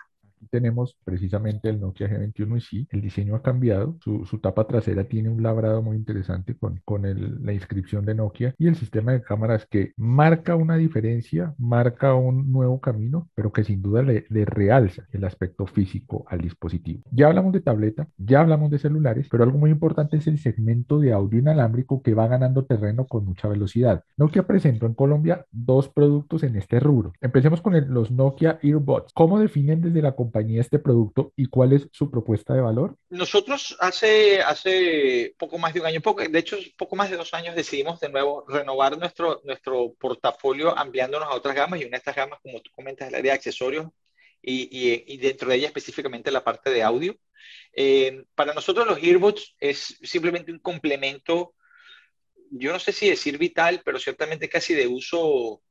tenemos 0.49 0.97
precisamente 1.03 1.69
el 1.69 1.79
Nokia 1.79 2.09
G21 2.09 2.57
y 2.57 2.61
sí, 2.61 2.87
el 2.91 3.01
diseño 3.01 3.35
ha 3.35 3.41
cambiado, 3.41 3.97
su, 4.01 4.25
su 4.25 4.39
tapa 4.39 4.67
trasera 4.67 5.03
tiene 5.05 5.29
un 5.29 5.43
labrado 5.43 5.81
muy 5.81 5.97
interesante 5.97 6.55
con, 6.55 6.81
con 6.85 7.05
el, 7.05 7.43
la 7.43 7.53
inscripción 7.53 8.05
de 8.05 8.15
Nokia 8.15 8.55
y 8.57 8.67
el 8.67 8.75
sistema 8.75 9.11
de 9.11 9.21
cámaras 9.21 9.65
que 9.65 9.93
marca 9.97 10.55
una 10.55 10.75
diferencia, 10.77 11.53
marca 11.57 12.15
un 12.15 12.51
nuevo 12.51 12.79
camino, 12.79 13.29
pero 13.35 13.51
que 13.51 13.63
sin 13.63 13.81
duda 13.81 14.01
le, 14.01 14.25
le 14.29 14.45
realza 14.45 15.07
el 15.11 15.23
aspecto 15.23 15.65
físico 15.65 16.25
al 16.27 16.41
dispositivo. 16.41 17.03
Ya 17.11 17.27
hablamos 17.27 17.53
de 17.53 17.61
tableta, 17.61 18.07
ya 18.17 18.41
hablamos 18.41 18.71
de 18.71 18.79
celulares, 18.79 19.27
pero 19.29 19.43
algo 19.43 19.57
muy 19.57 19.71
importante 19.71 20.17
es 20.17 20.27
el 20.27 20.39
segmento 20.39 20.99
de 20.99 21.13
audio 21.13 21.39
inalámbrico 21.39 22.01
que 22.01 22.13
va 22.13 22.27
ganando 22.27 22.65
terreno 22.65 23.05
con 23.07 23.25
mucha 23.25 23.47
velocidad. 23.47 24.03
Nokia 24.17 24.43
presentó 24.47 24.85
en 24.85 24.93
Colombia 24.93 25.45
dos 25.51 25.89
productos 25.89 26.43
en 26.43 26.55
este 26.55 26.79
rubro. 26.79 27.13
Empecemos 27.21 27.61
con 27.61 27.75
el, 27.75 27.87
los 27.87 28.11
Nokia 28.11 28.59
Earbuds. 28.61 29.13
¿Cómo 29.13 29.39
definen 29.39 29.81
desde 29.81 30.01
la 30.01 30.13
compañía 30.13 30.36
compañía 30.37 30.61
este 30.61 30.79
producto 30.79 31.33
y 31.35 31.47
cuál 31.47 31.73
es 31.73 31.87
su 31.91 32.11
propuesta 32.11 32.53
de 32.53 32.61
valor? 32.61 32.95
Nosotros 33.09 33.75
hace, 33.79 34.41
hace 34.41 35.33
poco 35.37 35.57
más 35.57 35.73
de 35.73 35.79
un 35.79 35.87
año, 35.87 36.01
poco, 36.01 36.21
de 36.21 36.39
hecho 36.39 36.57
poco 36.77 36.95
más 36.95 37.09
de 37.09 37.17
dos 37.17 37.33
años 37.33 37.55
decidimos 37.55 37.99
de 37.99 38.09
nuevo 38.09 38.45
renovar 38.47 38.97
nuestro, 38.97 39.41
nuestro 39.43 39.93
portafolio 39.99 40.77
ampliándonos 40.77 41.27
a 41.27 41.35
otras 41.35 41.55
gamas 41.55 41.81
y 41.81 41.85
una 41.85 41.91
de 41.91 41.97
estas 41.97 42.15
gamas, 42.15 42.39
como 42.41 42.61
tú 42.61 42.69
comentas, 42.71 43.07
es 43.07 43.13
área 43.13 43.31
de 43.31 43.37
accesorios 43.37 43.87
y, 44.41 44.69
y, 44.71 45.17
dentro 45.17 45.49
de 45.49 45.55
ella 45.55 45.67
específicamente 45.67 46.31
la 46.31 46.43
parte 46.43 46.69
de 46.69 46.83
audio. 46.83 47.17
Eh, 47.73 48.23
para 48.35 48.53
nosotros 48.53 48.85
los 48.85 49.01
earbuds 49.01 49.55
es 49.59 49.97
simplemente 50.03 50.51
un 50.51 50.59
complemento, 50.59 51.55
yo 52.51 52.71
no 52.71 52.79
sé 52.79 52.93
si 52.93 53.09
decir 53.09 53.37
vital, 53.37 53.81
pero 53.83 53.99
ciertamente 53.99 54.47
casi 54.47 54.73
de 54.73 54.87
uso, 54.87 55.61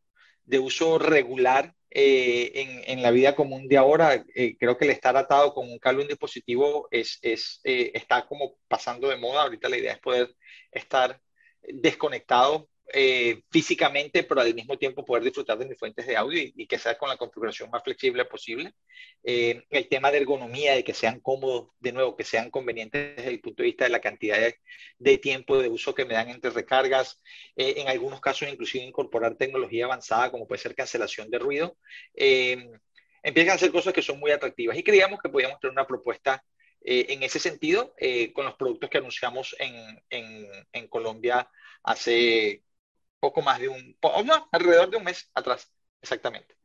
de 0.46 0.58
uso 0.58 0.98
regular 0.98 1.74
eh, 1.90 2.52
en, 2.54 2.98
en, 2.98 3.02
la 3.02 3.10
vida 3.10 3.34
común 3.34 3.68
de 3.68 3.76
ahora. 3.76 4.24
Eh, 4.34 4.56
creo 4.58 4.76
que 4.76 4.84
el 4.84 4.90
estar 4.92 5.16
atado 5.16 5.52
con 5.54 5.70
un 5.70 5.78
cable 5.78 6.02
un 6.02 6.08
dispositivo 6.08 6.88
es, 6.90 7.18
es 7.22 7.60
está 7.62 8.26
como 8.26 8.56
pasando 8.68 9.08
de 9.08 9.16
moda. 9.16 9.42
Ahorita 9.42 9.68
la 9.68 9.78
idea 9.78 9.92
es 9.92 10.00
poder 10.00 10.34
estar 10.72 11.20
desconectado 11.62 12.68
eh, 12.92 13.42
físicamente, 13.50 14.22
pero 14.22 14.40
al 14.40 14.54
mismo 14.54 14.78
tiempo 14.78 15.04
poder 15.04 15.24
disfrutar 15.24 15.58
de 15.58 15.66
mis 15.66 15.78
fuentes 15.78 16.06
de 16.06 16.16
audio 16.16 16.40
y, 16.40 16.66
que 16.68 16.78
sea 16.78 16.96
con 16.96 17.08
la 17.08 17.16
configuración 17.16 17.68
más 17.68 17.82
flexible 17.82 18.24
posible. 18.26 18.74
Eh, 19.24 19.64
el 19.70 19.88
tema 19.88 20.12
de 20.12 20.18
ergonomía, 20.18 20.74
de 20.74 20.84
que 20.84 20.94
sean 20.94 21.18
cómodos, 21.20 21.70
de 21.80 21.92
nuevo, 21.92 22.16
que 22.16 22.22
sean 22.22 22.48
convenientes 22.50 23.16
desde 23.16 23.30
el 23.30 23.40
punto 23.40 23.62
de 23.62 23.66
vista 23.68 23.84
de 23.84 23.90
la 23.90 24.00
cantidad 24.00 24.38
de, 24.98 25.18
tiempo 25.18 25.58
de 25.58 25.68
uso 25.68 25.94
que 25.94 26.04
me 26.04 26.14
dan 26.14 26.28
entre 26.28 26.50
recargas. 26.50 27.20
Eh, 27.56 27.74
en 27.78 27.88
algunos 27.88 28.20
casos, 28.20 28.48
inclusive 28.48 28.84
incorporar 28.84 29.34
tecnología 29.36 29.86
avanzada, 29.86 30.30
como 30.30 30.46
puede 30.46 30.60
ser 30.62 30.74
cancelación 30.76 31.28
de 31.30 31.38
ruido. 31.38 31.76
empiezan 33.22 33.56
a 33.56 33.58
ser 33.58 33.72
cosas 33.72 33.92
que 33.92 34.02
son 34.02 34.20
muy 34.20 34.30
atractivas 34.30 34.76
y 34.76 34.84
creíamos 34.84 35.20
que 35.20 35.28
podíamos 35.28 35.58
tener 35.58 35.72
una 35.72 35.86
propuesta 35.86 36.44
en 36.80 37.22
ese 37.24 37.40
sentido 37.40 37.94
con 38.32 38.44
los 38.44 38.54
productos 38.54 38.88
que 38.88 38.98
anunciamos 38.98 39.56
en, 39.58 40.00
en, 40.08 40.46
en 40.72 40.86
Colombia 40.88 41.50
hace 41.82 42.62
poco 43.20 43.42
más 43.42 43.58
de 43.58 43.68
un, 43.68 43.96
alrededor 44.52 44.90
de 44.90 44.96
un 44.96 45.04
mes 45.04 45.30
atrás, 45.34 45.72
exactamente. 46.00 46.56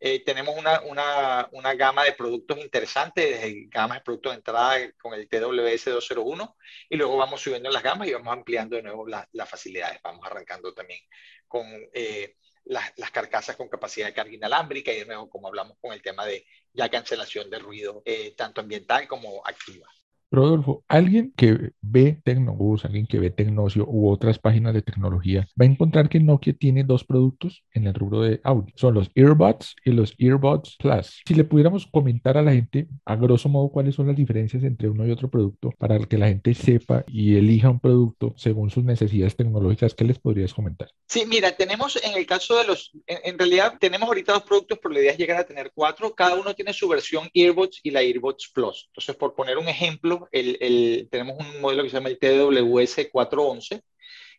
Eh, 0.00 0.22
tenemos 0.24 0.56
una, 0.56 0.80
una, 0.82 1.48
una, 1.52 1.74
gama 1.74 2.04
de 2.04 2.12
productos 2.12 2.58
interesantes, 2.58 3.28
desde 3.28 3.66
gama 3.66 3.96
de 3.96 4.00
productos 4.02 4.32
de 4.32 4.36
entrada 4.36 4.92
con 5.00 5.12
el 5.14 5.28
TWS201 5.28 6.54
y 6.88 6.96
luego 6.96 7.16
vamos 7.16 7.40
subiendo 7.40 7.68
las 7.68 7.82
gamas 7.82 8.06
y 8.06 8.12
vamos 8.12 8.32
ampliando 8.32 8.76
de 8.76 8.82
nuevo 8.82 9.06
las 9.08 9.48
facilidades. 9.48 10.00
Vamos 10.02 10.24
arrancando 10.24 10.72
también 10.72 11.00
con 11.48 11.66
eh, 11.92 12.36
las, 12.64 12.92
las, 12.96 13.10
carcasas 13.10 13.56
con 13.56 13.68
capacidad 13.68 14.06
de 14.06 14.14
carga 14.14 14.32
inalámbrica 14.32 14.92
y 14.92 15.00
de 15.00 15.06
nuevo, 15.06 15.28
como 15.28 15.48
hablamos 15.48 15.76
con 15.80 15.92
el 15.92 16.00
tema 16.00 16.24
de 16.26 16.46
ya 16.72 16.88
cancelación 16.88 17.50
de 17.50 17.58
ruido, 17.58 18.02
eh, 18.04 18.34
tanto 18.36 18.60
ambiental 18.60 19.08
como 19.08 19.44
activa. 19.44 19.88
Rodolfo, 20.30 20.84
alguien 20.88 21.32
que 21.36 21.72
ve 21.80 22.20
Tecnobus, 22.24 22.84
alguien 22.84 23.06
que 23.06 23.18
ve 23.18 23.30
Tecnocio 23.30 23.86
u 23.88 24.10
otras 24.10 24.38
páginas 24.38 24.74
de 24.74 24.82
tecnología, 24.82 25.48
va 25.60 25.64
a 25.64 25.68
encontrar 25.68 26.08
que 26.08 26.20
Nokia 26.20 26.52
tiene 26.52 26.84
dos 26.84 27.04
productos 27.04 27.64
en 27.72 27.86
el 27.86 27.94
rubro 27.94 28.22
de 28.22 28.40
audio. 28.44 28.72
Son 28.76 28.94
los 28.94 29.10
Earbuds 29.14 29.76
y 29.84 29.92
los 29.92 30.14
Earbuds 30.18 30.76
Plus. 30.78 31.22
Si 31.26 31.34
le 31.34 31.44
pudiéramos 31.44 31.86
comentar 31.86 32.36
a 32.36 32.42
la 32.42 32.52
gente, 32.52 32.88
a 33.04 33.16
grosso 33.16 33.48
modo, 33.48 33.70
cuáles 33.70 33.94
son 33.94 34.06
las 34.06 34.16
diferencias 34.16 34.62
entre 34.64 34.88
uno 34.88 35.06
y 35.06 35.10
otro 35.10 35.30
producto 35.30 35.72
para 35.78 35.98
que 35.98 36.18
la 36.18 36.28
gente 36.28 36.54
sepa 36.54 37.04
y 37.08 37.36
elija 37.36 37.70
un 37.70 37.80
producto 37.80 38.34
según 38.36 38.70
sus 38.70 38.84
necesidades 38.84 39.36
tecnológicas, 39.36 39.94
¿qué 39.94 40.04
les 40.04 40.18
podrías 40.18 40.54
comentar? 40.54 40.88
Sí, 41.06 41.24
mira, 41.26 41.52
tenemos 41.52 41.96
en 42.04 42.16
el 42.16 42.26
caso 42.26 42.56
de 42.56 42.66
los, 42.66 42.92
en, 43.06 43.38
realidad 43.38 43.74
tenemos 43.80 44.08
ahorita 44.08 44.32
dos 44.32 44.42
productos, 44.42 44.78
pero 44.82 44.94
la 44.94 45.00
idea 45.00 45.12
es 45.12 45.18
llegar 45.18 45.38
a 45.38 45.46
tener 45.46 45.72
cuatro. 45.74 46.14
Cada 46.14 46.34
uno 46.34 46.54
tiene 46.54 46.72
su 46.72 46.88
versión 46.88 47.28
Earbuds 47.32 47.80
y 47.82 47.90
la 47.90 48.02
Earbuds 48.02 48.50
Plus. 48.52 48.88
Entonces, 48.88 49.16
por 49.16 49.34
poner 49.34 49.58
un 49.58 49.68
ejemplo, 49.68 50.17
el, 50.32 51.08
tenemos 51.10 51.38
un 51.38 51.60
modelo 51.60 51.82
que 51.82 51.90
se 51.90 51.96
llama 51.96 52.08
el 52.08 52.18
TWS 52.18 53.08
411, 53.10 53.82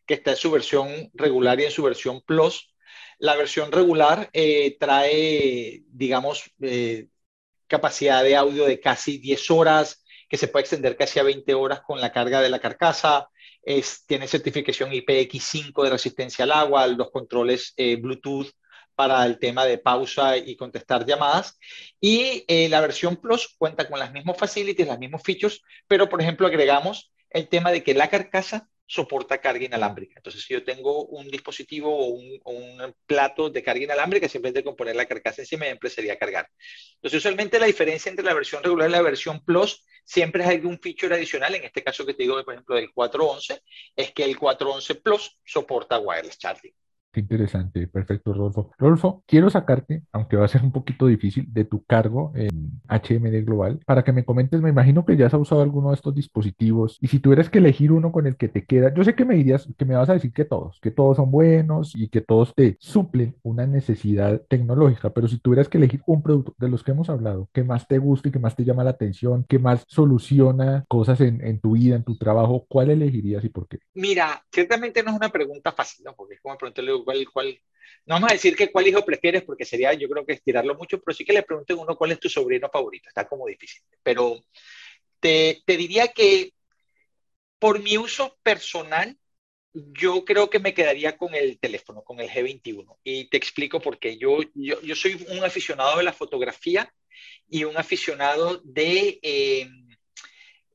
que 0.05 0.13
está 0.15 0.31
en 0.31 0.37
su 0.37 0.51
versión 0.51 1.09
regular 1.13 1.59
y 1.59 1.65
en 1.65 1.71
su 1.71 1.83
versión 1.83 2.21
Plus. 2.21 2.73
La 3.19 3.35
versión 3.35 3.71
regular 3.71 4.29
eh, 4.33 4.77
trae, 4.79 5.83
digamos, 5.87 6.51
eh, 6.61 7.07
capacidad 7.67 8.23
de 8.23 8.35
audio 8.35 8.65
de 8.65 8.79
casi 8.79 9.17
10 9.17 9.51
horas, 9.51 10.03
que 10.27 10.37
se 10.37 10.47
puede 10.47 10.61
extender 10.61 10.95
casi 10.95 11.19
a 11.19 11.23
20 11.23 11.53
horas 11.53 11.81
con 11.81 11.99
la 12.01 12.11
carga 12.11 12.41
de 12.41 12.49
la 12.49 12.59
carcasa. 12.59 13.29
Tiene 14.07 14.27
certificación 14.27 14.91
IPX5 14.91 15.83
de 15.83 15.89
resistencia 15.89 16.43
al 16.43 16.51
agua, 16.53 16.87
los 16.87 17.11
controles 17.11 17.73
eh, 17.77 17.97
Bluetooth 17.97 18.49
para 18.99 19.25
el 19.25 19.39
tema 19.39 19.63
de 19.63 19.77
pausa 19.77 20.35
y 20.35 20.57
contestar 20.57 21.05
llamadas. 21.05 21.57
Y 22.01 22.43
eh, 22.49 22.67
la 22.67 22.81
versión 22.81 23.15
Plus 23.15 23.55
cuenta 23.57 23.87
con 23.87 23.97
las 23.97 24.11
mismas 24.11 24.35
facilities, 24.35 24.89
las 24.89 24.99
mismos 24.99 25.23
features, 25.23 25.61
pero 25.87 26.09
por 26.09 26.21
ejemplo 26.21 26.45
agregamos 26.45 27.09
el 27.29 27.47
tema 27.47 27.71
de 27.71 27.81
que 27.81 27.93
la 27.93 28.09
carcasa 28.09 28.67
soporta 28.85 29.39
carga 29.39 29.63
inalámbrica. 29.63 30.15
Entonces, 30.17 30.43
si 30.43 30.53
yo 30.53 30.65
tengo 30.65 31.05
un 31.05 31.29
dispositivo 31.29 31.97
o 31.97 32.07
un, 32.07 32.93
plato 33.05 33.49
de 33.49 33.63
carga 33.63 33.85
inalámbrica, 33.85 34.27
simplemente 34.27 34.65
con 34.65 34.75
poner 34.75 34.97
la 34.97 35.05
carcasa 35.05 35.43
encima 35.43 35.65
y 35.65 35.69
empezaría 35.69 36.11
a 36.11 36.17
cargar. 36.17 36.49
Entonces, 36.95 37.19
usualmente 37.19 37.57
la 37.57 37.67
diferencia 37.67 38.09
entre 38.09 38.25
la 38.25 38.33
versión 38.33 38.61
regular 38.61 38.89
y 38.89 38.91
la 38.91 39.01
versión 39.01 39.45
Plus 39.45 39.85
siempre 40.03 40.43
es 40.43 40.49
algún 40.49 40.77
feature 40.77 41.15
adicional. 41.15 41.55
En 41.55 41.63
este 41.63 41.81
caso 41.81 42.05
que 42.05 42.15
te 42.15 42.23
digo, 42.23 42.43
por 42.43 42.53
ejemplo, 42.53 42.75
del 42.75 42.91
411, 42.91 43.61
es 43.95 44.11
que 44.11 44.25
el 44.25 44.37
411 44.37 44.95
Plus 44.95 45.39
soporta 45.45 45.99
wireless 45.99 46.37
charging. 46.37 46.73
Qué 47.11 47.21
interesante, 47.21 47.87
perfecto, 47.87 48.33
Rodolfo. 48.33 48.71
Rodolfo, 48.77 49.23
quiero 49.25 49.49
sacarte, 49.49 50.03
aunque 50.11 50.37
va 50.37 50.45
a 50.45 50.47
ser 50.47 50.61
un 50.61 50.71
poquito 50.71 51.07
difícil, 51.07 51.51
de 51.51 51.65
tu 51.65 51.83
cargo 51.83 52.31
en 52.35 52.79
HMD 52.87 53.45
Global 53.45 53.79
para 53.85 54.03
que 54.03 54.11
me 54.11 54.23
comentes, 54.23 54.61
me 54.61 54.69
imagino 54.69 55.03
que 55.05 55.17
ya 55.17 55.25
has 55.25 55.33
usado 55.33 55.63
alguno 55.63 55.89
de 55.89 55.95
estos 55.95 56.13
dispositivos 56.13 56.99
y 57.01 57.07
si 57.07 57.19
tuvieras 57.19 57.49
que 57.49 57.57
elegir 57.57 57.91
uno 57.91 58.11
con 58.11 58.27
el 58.27 58.37
que 58.37 58.47
te 58.47 58.63
queda, 58.63 58.93
yo 58.93 59.03
sé 59.03 59.15
que 59.15 59.25
me 59.25 59.33
dirías, 59.33 59.67
que 59.75 59.85
me 59.85 59.95
vas 59.95 60.09
a 60.09 60.13
decir 60.13 60.31
que 60.31 60.45
todos, 60.45 60.79
que 60.81 60.91
todos 60.91 61.17
son 61.17 61.31
buenos 61.31 61.95
y 61.95 62.09
que 62.09 62.21
todos 62.21 62.53
te 62.53 62.77
suplen 62.79 63.35
una 63.41 63.65
necesidad 63.65 64.41
tecnológica, 64.47 65.09
pero 65.11 65.27
si 65.27 65.39
tuvieras 65.39 65.67
que 65.67 65.79
elegir 65.79 66.03
un 66.05 66.21
producto 66.21 66.53
de 66.59 66.69
los 66.69 66.83
que 66.83 66.91
hemos 66.91 67.09
hablado, 67.09 67.49
que 67.53 67.63
más 67.63 67.87
te 67.87 67.97
gusta 67.97 68.29
y 68.29 68.31
que 68.31 68.39
más 68.39 68.55
te 68.55 68.65
llama 68.65 68.83
la 68.83 68.91
atención, 68.91 69.45
que 69.49 69.57
más 69.57 69.83
soluciona 69.87 70.85
cosas 70.87 71.21
en, 71.21 71.59
tu 71.59 71.71
vida, 71.71 71.95
en 71.95 72.03
tu 72.03 72.17
trabajo, 72.17 72.67
¿cuál 72.69 72.91
elegirías 72.91 73.43
y 73.43 73.49
por 73.49 73.67
qué? 73.67 73.79
Mira, 73.95 74.43
ciertamente 74.51 75.01
no 75.01 75.11
es 75.11 75.17
una 75.17 75.29
pregunta 75.29 75.71
fácil. 75.71 76.05
Porque 76.15 76.35
es 76.35 76.41
como 76.41 76.57
cuál, 77.03 77.27
cuál, 77.31 77.59
no 78.05 78.15
vamos 78.15 78.31
a 78.31 78.33
decir 78.33 78.55
que 78.55 78.71
cuál 78.71 78.87
hijo 78.87 79.05
prefieres 79.05 79.43
porque 79.43 79.65
sería, 79.65 79.93
yo 79.93 80.09
creo 80.09 80.25
que 80.25 80.33
estirarlo 80.33 80.75
mucho, 80.75 81.01
pero 81.01 81.15
sí 81.15 81.25
que 81.25 81.33
le 81.33 81.43
pregunten 81.43 81.77
uno 81.77 81.95
cuál 81.97 82.11
es 82.11 82.19
tu 82.19 82.29
sobrino 82.29 82.69
favorito, 82.69 83.09
está 83.09 83.27
como 83.27 83.47
difícil. 83.47 83.81
Pero 84.03 84.43
te, 85.19 85.61
te 85.65 85.77
diría 85.77 86.07
que 86.09 86.53
por 87.59 87.81
mi 87.81 87.97
uso 87.97 88.37
personal, 88.41 89.17
yo 89.73 90.25
creo 90.25 90.49
que 90.49 90.59
me 90.59 90.73
quedaría 90.73 91.17
con 91.17 91.35
el 91.35 91.59
teléfono, 91.59 92.03
con 92.03 92.19
el 92.19 92.29
G21. 92.29 92.97
Y 93.03 93.25
te 93.29 93.37
explico 93.37 93.79
por 93.79 93.99
qué. 93.99 94.17
Yo, 94.17 94.39
yo, 94.55 94.81
yo 94.81 94.95
soy 94.95 95.25
un 95.29 95.43
aficionado 95.43 95.97
de 95.97 96.03
la 96.03 96.13
fotografía 96.13 96.91
y 97.47 97.63
un 97.65 97.77
aficionado 97.77 98.61
de, 98.63 99.19
eh, 99.21 99.69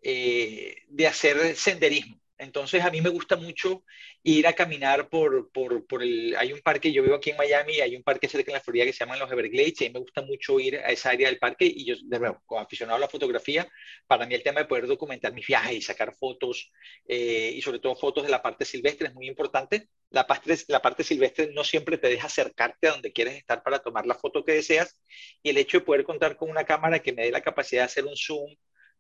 eh, 0.02 0.76
de 0.88 1.06
hacer 1.06 1.56
senderismo. 1.56 2.20
Entonces 2.36 2.82
a 2.84 2.90
mí 2.90 3.00
me 3.00 3.10
gusta 3.10 3.36
mucho 3.36 3.84
ir 4.22 4.46
a 4.46 4.52
caminar 4.52 5.08
por, 5.08 5.50
por, 5.52 5.86
por, 5.86 6.02
el... 6.02 6.34
Hay 6.36 6.52
un 6.52 6.60
parque, 6.60 6.92
yo 6.92 7.02
vivo 7.02 7.14
aquí 7.14 7.30
en 7.30 7.36
Miami, 7.36 7.80
hay 7.80 7.94
un 7.94 8.02
parque 8.02 8.28
cerca 8.28 8.50
en 8.50 8.54
la 8.54 8.60
Florida 8.60 8.84
que 8.84 8.92
se 8.92 9.04
llama 9.04 9.16
los 9.16 9.30
Everglades 9.30 9.80
y 9.80 9.84
a 9.84 9.88
mí 9.88 9.94
me 9.94 10.00
gusta 10.00 10.22
mucho 10.22 10.58
ir 10.58 10.76
a 10.78 10.88
esa 10.88 11.10
área 11.10 11.28
del 11.28 11.38
parque 11.38 11.64
y 11.64 11.84
yo, 11.84 11.94
de 12.02 12.18
nuevo, 12.18 12.42
como 12.44 12.60
aficionado 12.60 12.96
a 12.96 13.00
la 13.00 13.08
fotografía, 13.08 13.68
para 14.06 14.26
mí 14.26 14.34
el 14.34 14.42
tema 14.42 14.60
de 14.60 14.66
poder 14.66 14.86
documentar 14.86 15.32
mis 15.32 15.46
viajes 15.46 15.76
y 15.76 15.82
sacar 15.82 16.14
fotos 16.14 16.72
eh, 17.06 17.52
y 17.54 17.62
sobre 17.62 17.78
todo 17.78 17.94
fotos 17.94 18.24
de 18.24 18.30
la 18.30 18.42
parte 18.42 18.64
silvestre 18.64 19.08
es 19.08 19.14
muy 19.14 19.28
importante. 19.28 19.88
La 20.10 20.26
parte, 20.26 20.56
la 20.68 20.82
parte 20.82 21.04
silvestre 21.04 21.50
no 21.52 21.62
siempre 21.64 21.98
te 21.98 22.08
deja 22.08 22.26
acercarte 22.26 22.88
a 22.88 22.92
donde 22.92 23.12
quieres 23.12 23.34
estar 23.34 23.62
para 23.62 23.78
tomar 23.78 24.06
la 24.06 24.14
foto 24.14 24.44
que 24.44 24.52
deseas 24.52 25.00
y 25.42 25.50
el 25.50 25.58
hecho 25.58 25.78
de 25.78 25.84
poder 25.84 26.04
contar 26.04 26.36
con 26.36 26.50
una 26.50 26.64
cámara 26.64 26.98
que 27.00 27.12
me 27.12 27.24
dé 27.24 27.30
la 27.30 27.40
capacidad 27.42 27.82
de 27.82 27.86
hacer 27.86 28.04
un 28.04 28.16
zoom 28.16 28.54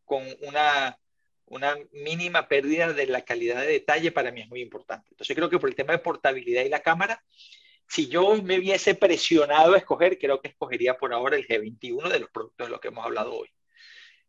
con 0.04 0.22
una 0.42 0.98
una 1.46 1.76
mínima 1.92 2.48
pérdida 2.48 2.92
de 2.92 3.06
la 3.06 3.22
calidad 3.22 3.60
de 3.60 3.66
detalle 3.66 4.12
para 4.12 4.30
mí 4.30 4.42
es 4.42 4.48
muy 4.48 4.60
importante. 4.60 5.08
Entonces 5.10 5.36
creo 5.36 5.50
que 5.50 5.58
por 5.58 5.68
el 5.68 5.74
tema 5.74 5.92
de 5.92 5.98
portabilidad 5.98 6.64
y 6.64 6.68
la 6.68 6.80
cámara, 6.80 7.22
si 7.88 8.08
yo 8.08 8.42
me 8.42 8.58
hubiese 8.58 8.94
presionado 8.94 9.74
a 9.74 9.78
escoger, 9.78 10.18
creo 10.18 10.40
que 10.40 10.48
escogería 10.48 10.96
por 10.96 11.12
ahora 11.12 11.36
el 11.36 11.46
G21 11.46 12.08
de 12.08 12.20
los 12.20 12.30
productos 12.30 12.66
de 12.66 12.70
los 12.70 12.80
que 12.80 12.88
hemos 12.88 13.04
hablado 13.04 13.34
hoy. 13.34 13.48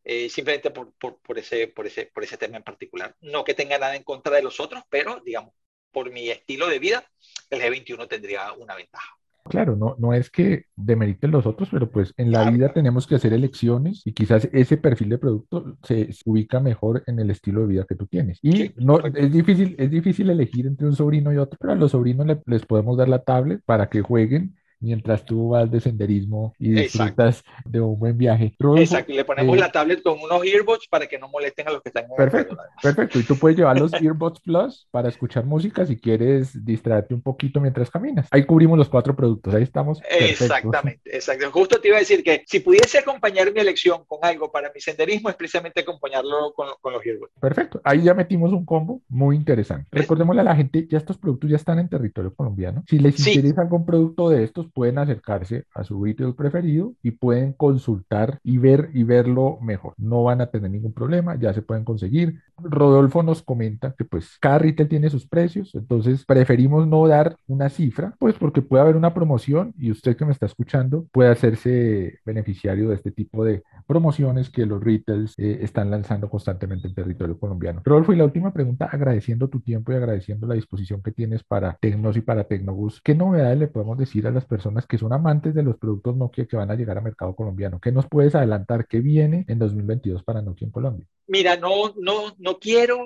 Eh, 0.04 0.30
simplemente 0.30 0.70
por, 0.70 0.94
por, 0.94 1.20
por, 1.20 1.40
ese, 1.40 1.68
por, 1.68 1.88
ese, 1.88 2.06
por 2.06 2.24
ese 2.24 2.38
tema 2.38 2.58
en 2.58 2.64
particular. 2.64 3.16
No 3.22 3.44
que 3.44 3.56
tenga 3.56 3.80
nada 3.80 3.96
en 3.96 4.04
contra 4.04 4.36
de 4.36 4.44
los 4.44 4.60
otros, 4.60 4.84
pero 4.90 5.20
digamos, 5.26 5.54
por 5.92 6.12
mi 6.12 6.30
estilo 6.30 6.68
de 6.68 6.78
vida, 6.78 7.10
el 7.50 7.62
G21 7.62 8.08
tendría 8.08 8.52
una 8.54 8.76
ventaja. 8.76 9.18
Claro, 9.48 9.76
no, 9.76 9.96
no 10.00 10.12
es 10.14 10.32
que 10.32 10.66
demeriten 10.76 11.30
los 11.30 11.46
otros, 11.46 11.70
pero 11.72 11.92
pues 11.92 12.16
en 12.18 12.32
la 12.32 12.50
vida 12.50 12.74
tenemos 12.74 13.06
que 13.06 13.14
hacer 13.14 13.32
elecciones 13.32 14.02
y 14.04 14.14
quizás 14.14 14.50
ese 14.52 14.76
perfil 14.78 15.10
de 15.10 15.20
producto 15.20 15.78
se, 15.84 16.10
ubica 16.26 16.60
mejor 16.60 17.04
en 17.06 17.20
el 17.20 17.30
estilo 17.30 17.62
de 17.62 17.68
vida 17.68 17.86
que 17.88 17.94
tú 17.94 18.08
tienes. 18.08 18.40
Y 18.42 18.72
no 18.78 19.00
es 19.06 19.32
difícil, 19.32 19.76
es 19.78 19.92
difícil 19.92 20.32
elegir 20.32 20.66
entre 20.66 20.88
un 20.88 20.96
sobrino 20.96 21.32
y 21.32 21.38
otro, 21.38 21.60
pero 21.62 21.74
a 21.74 21.76
los 21.76 21.92
sobrinos 21.92 22.26
les 22.48 22.66
podemos 22.66 22.98
dar 22.98 23.08
la 23.08 23.20
tablet 23.20 23.62
para 23.66 23.88
que 23.88 24.02
jueguen 24.02 24.56
mientras 24.80 25.26
tú 25.26 25.50
vas 25.50 25.70
de 25.72 25.80
senderismo 25.80 26.54
y 26.60 26.72
disfrutas 26.72 27.44
de 27.66 27.82
un 27.82 28.00
buen 28.00 28.18
viaje. 28.18 28.54
Exacto, 28.78 29.12
y 29.12 29.16
le 29.16 29.26
ponemos 29.26 29.58
eh, 29.58 29.60
la 29.60 29.72
tablet 29.72 30.02
con 30.02 30.20
unos 30.20 30.46
earbuds 30.46 30.88
para 30.88 31.08
que 31.08 31.18
no 31.18 31.28
molesten 31.30 31.68
a 31.68 31.72
los 31.72 31.82
que 31.82 31.90
están 31.90 32.06
en 32.06 32.16
Perfecto, 32.16 32.58
perfecto. 32.82 33.20
Y 33.20 33.24
tú 33.24 33.38
puedes 33.38 33.58
llevar 33.58 33.80
los 33.80 33.94
earbuds 34.02 34.40
Plus 34.40 34.88
para 34.92 35.10
escuchar 35.10 35.46
música 35.46 35.86
si 35.86 35.98
quieres 35.98 36.66
distraerte 36.66 37.14
un 37.14 37.22
poquito 37.22 37.60
mientras 37.60 37.90
caminas. 37.90 38.28
Ahí 38.32 38.46
cubrimos 38.46 38.78
los 38.78 38.90
cuatro 38.90 39.16
productos, 39.16 39.54
ahí 39.54 39.64
estamos. 39.64 40.02
Exactamente, 40.10 41.16
exacto. 41.16 41.52
Justo 41.52 41.80
te 41.80 41.88
iba 41.90 41.98
a 41.98 42.02
decir 42.02 42.24
que 42.24 42.44
si 42.46 42.60
pudiese 42.60 43.00
acompañar 43.00 43.52
mi 43.54 43.60
elección 43.60 44.04
con 44.06 44.20
algo 44.22 44.52
para 44.52 44.72
mi 44.74 44.82
senderismo 44.82 45.30
es 45.30 45.36
precisamente 45.36 45.82
acompañarlo 45.82 46.54
con, 46.54 46.68
con 46.82 46.94
los 46.94 47.06
earbuds. 47.06 47.32
Perfecto, 47.40 47.82
ahí 47.84 48.04
ya 48.04 48.14
metimos 48.14 48.52
un 48.52 48.66
combo 48.66 49.02
muy 49.10 49.36
interesante. 49.36 49.88
Recordémosle 49.92 50.42
a 50.42 50.46
la 50.46 50.56
gente, 50.56 50.88
ya 50.90 50.98
estos 50.98 51.18
productos 51.18 51.50
ya 51.50 51.56
están 51.56 51.80
en 51.80 51.90
territorio 51.90 52.34
colombiano. 52.34 52.84
Si 52.88 53.00
les 53.00 53.26
interesa 53.28 53.62
algún 53.62 53.86
producto 53.86 54.30
de 54.30 54.44
estos, 54.44 54.65
pueden 54.74 54.98
acercarse 54.98 55.66
a 55.74 55.84
su 55.84 56.04
retail 56.04 56.36
preferido 56.36 56.94
y 57.02 57.12
pueden 57.12 57.54
consultar 57.54 58.40
y 58.44 58.58
ver 58.58 58.90
y 58.94 59.04
verlo 59.04 59.58
mejor. 59.62 59.94
No 59.98 60.24
van 60.24 60.42
a 60.42 60.48
tener 60.48 60.72
ningún 60.72 60.94
problema, 60.94 61.36
ya 61.36 61.54
se 61.54 61.62
pueden 61.62 61.84
conseguir. 61.84 62.42
Rodolfo 62.58 63.24
nos 63.24 63.42
comenta 63.42 63.94
que 63.98 64.06
pues 64.06 64.38
cada 64.40 64.60
retail 64.60 64.90
tiene 64.90 65.10
sus 65.10 65.28
precios, 65.28 65.76
entonces 65.76 66.26
preferimos 66.26 66.88
no 66.88 67.08
dar 67.08 67.36
una 67.48 67.70
cifra, 67.70 68.16
pues 68.20 68.36
porque 68.36 68.62
puede 68.62 68.84
haber 68.84 68.96
una 68.96 69.14
promoción 69.14 69.74
y 69.78 69.92
usted 69.92 70.16
que 70.16 70.26
me 70.26 70.32
está 70.32 70.46
escuchando 70.46 71.06
puede 71.12 71.30
hacerse 71.30 72.20
beneficiario 72.26 72.90
de 72.90 72.96
este 72.96 73.12
tipo 73.12 73.44
de 73.44 73.64
promociones 73.88 74.50
que 74.50 74.66
los 74.66 74.84
retails 74.84 75.34
eh, 75.38 75.60
están 75.62 75.92
lanzando 75.92 76.30
constantemente 76.30 76.88
en 76.88 76.96
territorio 76.96 77.38
colombiano. 77.38 77.82
Rodolfo, 77.84 78.14
y 78.14 78.18
la 78.18 78.26
última 78.26 78.52
pregunta, 78.52 78.86
agradeciendo 78.86 79.48
tu 79.48 79.60
tiempo 79.60 79.92
y 79.92 79.96
agradeciendo 79.96 80.48
la 80.48 80.56
disposición 80.56 81.02
que 81.02 81.12
tienes 81.12 81.44
para 81.44 81.78
Tecnos 81.80 82.18
y 82.18 82.22
para 82.22 82.46
Tecnobus, 82.46 83.02
¿qué 83.02 83.16
novedades 83.16 83.60
le 83.60 83.68
podemos 83.68 83.98
decir 83.98 84.28
a 84.28 84.32
las 84.32 84.46
personas 84.46 84.55
que 84.88 84.98
son 84.98 85.14
amantes 85.14 85.54
de 85.54 85.64
los 85.64 85.78
productos 85.78 86.16
Nokia 86.16 86.46
que 86.46 86.58
van 86.58 86.72
a 86.72 86.76
llegar 86.76 86.98
a 86.98 87.02
mercado 87.02 87.36
colombiano? 87.36 87.80
¿Qué 87.80 87.92
nos 87.92 88.08
puedes 88.08 88.36
adelantar? 88.36 88.88
¿Qué 88.88 89.00
viene 89.00 89.46
en 89.48 89.60
2022 89.60 90.24
para 90.24 90.42
Nokia 90.42 90.66
en 90.66 90.72
Colombia? 90.72 91.08
Mira, 91.28 91.58
no, 91.58 91.92
no, 91.98 92.36
no 92.38 92.60
quiero, 92.60 93.00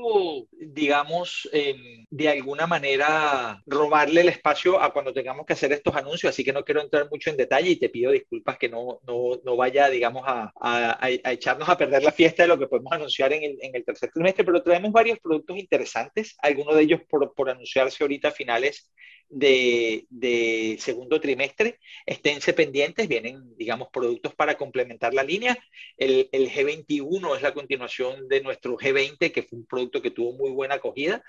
digamos, 0.51 1.47
em, 1.53 2.05
de 2.09 2.27
alguna 2.27 2.67
manera 2.67 3.61
robarle 3.65 4.21
el 4.21 4.29
espacio 4.29 4.81
a 4.81 4.91
cuando 4.91 5.13
tengamos 5.13 5.45
que 5.45 5.53
hacer 5.53 5.71
estos 5.71 5.95
anuncios, 5.95 6.31
así 6.31 6.43
que 6.43 6.51
no 6.51 6.65
quiero 6.65 6.81
entrar 6.81 7.07
mucho 7.09 7.29
en 7.29 7.37
detalle 7.37 7.69
y 7.69 7.75
te 7.77 7.87
pido 7.87 8.11
disculpas 8.11 8.57
que 8.57 8.67
no, 8.67 8.99
no, 9.07 9.39
no 9.45 9.55
vaya, 9.55 9.89
digamos, 9.89 10.23
a, 10.25 10.51
a, 10.59 11.09
echarnos 11.31 11.69
a 11.69 11.77
perder 11.77 12.03
la 12.03 12.11
fiesta 12.11 12.43
de 12.43 12.49
lo 12.49 12.59
que 12.59 12.67
podemos 12.67 12.91
anunciar 12.91 13.31
en 13.31 13.43
el, 13.43 13.57
en 13.61 13.73
el, 13.75 13.85
tercer 13.85 14.11
trimestre, 14.11 14.43
pero 14.43 14.61
traemos 14.61 14.91
varios 14.91 15.19
productos 15.19 15.57
interesantes, 15.57 16.35
algunos 16.41 16.75
de 16.75 16.81
ellos 16.81 17.01
por, 17.09 17.33
por 17.33 17.49
anunciarse 17.49 18.03
ahorita 18.03 18.27
a 18.27 18.31
finales 18.31 18.91
de, 19.29 20.77
segundo 20.79 21.19
trimestre. 21.21 21.79
Esténse 22.05 22.53
pendientes, 22.53 23.07
vienen, 23.07 23.55
digamos, 23.55 23.89
productos 23.91 24.33
para 24.35 24.57
complementar 24.57 25.13
la 25.13 25.23
línea. 25.23 25.57
El, 25.97 26.29
el, 26.31 26.49
G21 26.49 27.35
es 27.35 27.41
la 27.41 27.53
continuación 27.53 28.27
de 28.27 28.41
nuestro 28.41 28.77
G20, 28.77 29.31
que 29.31 29.43
fue 29.43 29.59
un 29.59 29.65
producto 29.65 30.01
que 30.01 30.11
tuvo 30.11 30.33
muy 30.33 30.51
buena 30.51 30.75
acogida. 30.75 31.23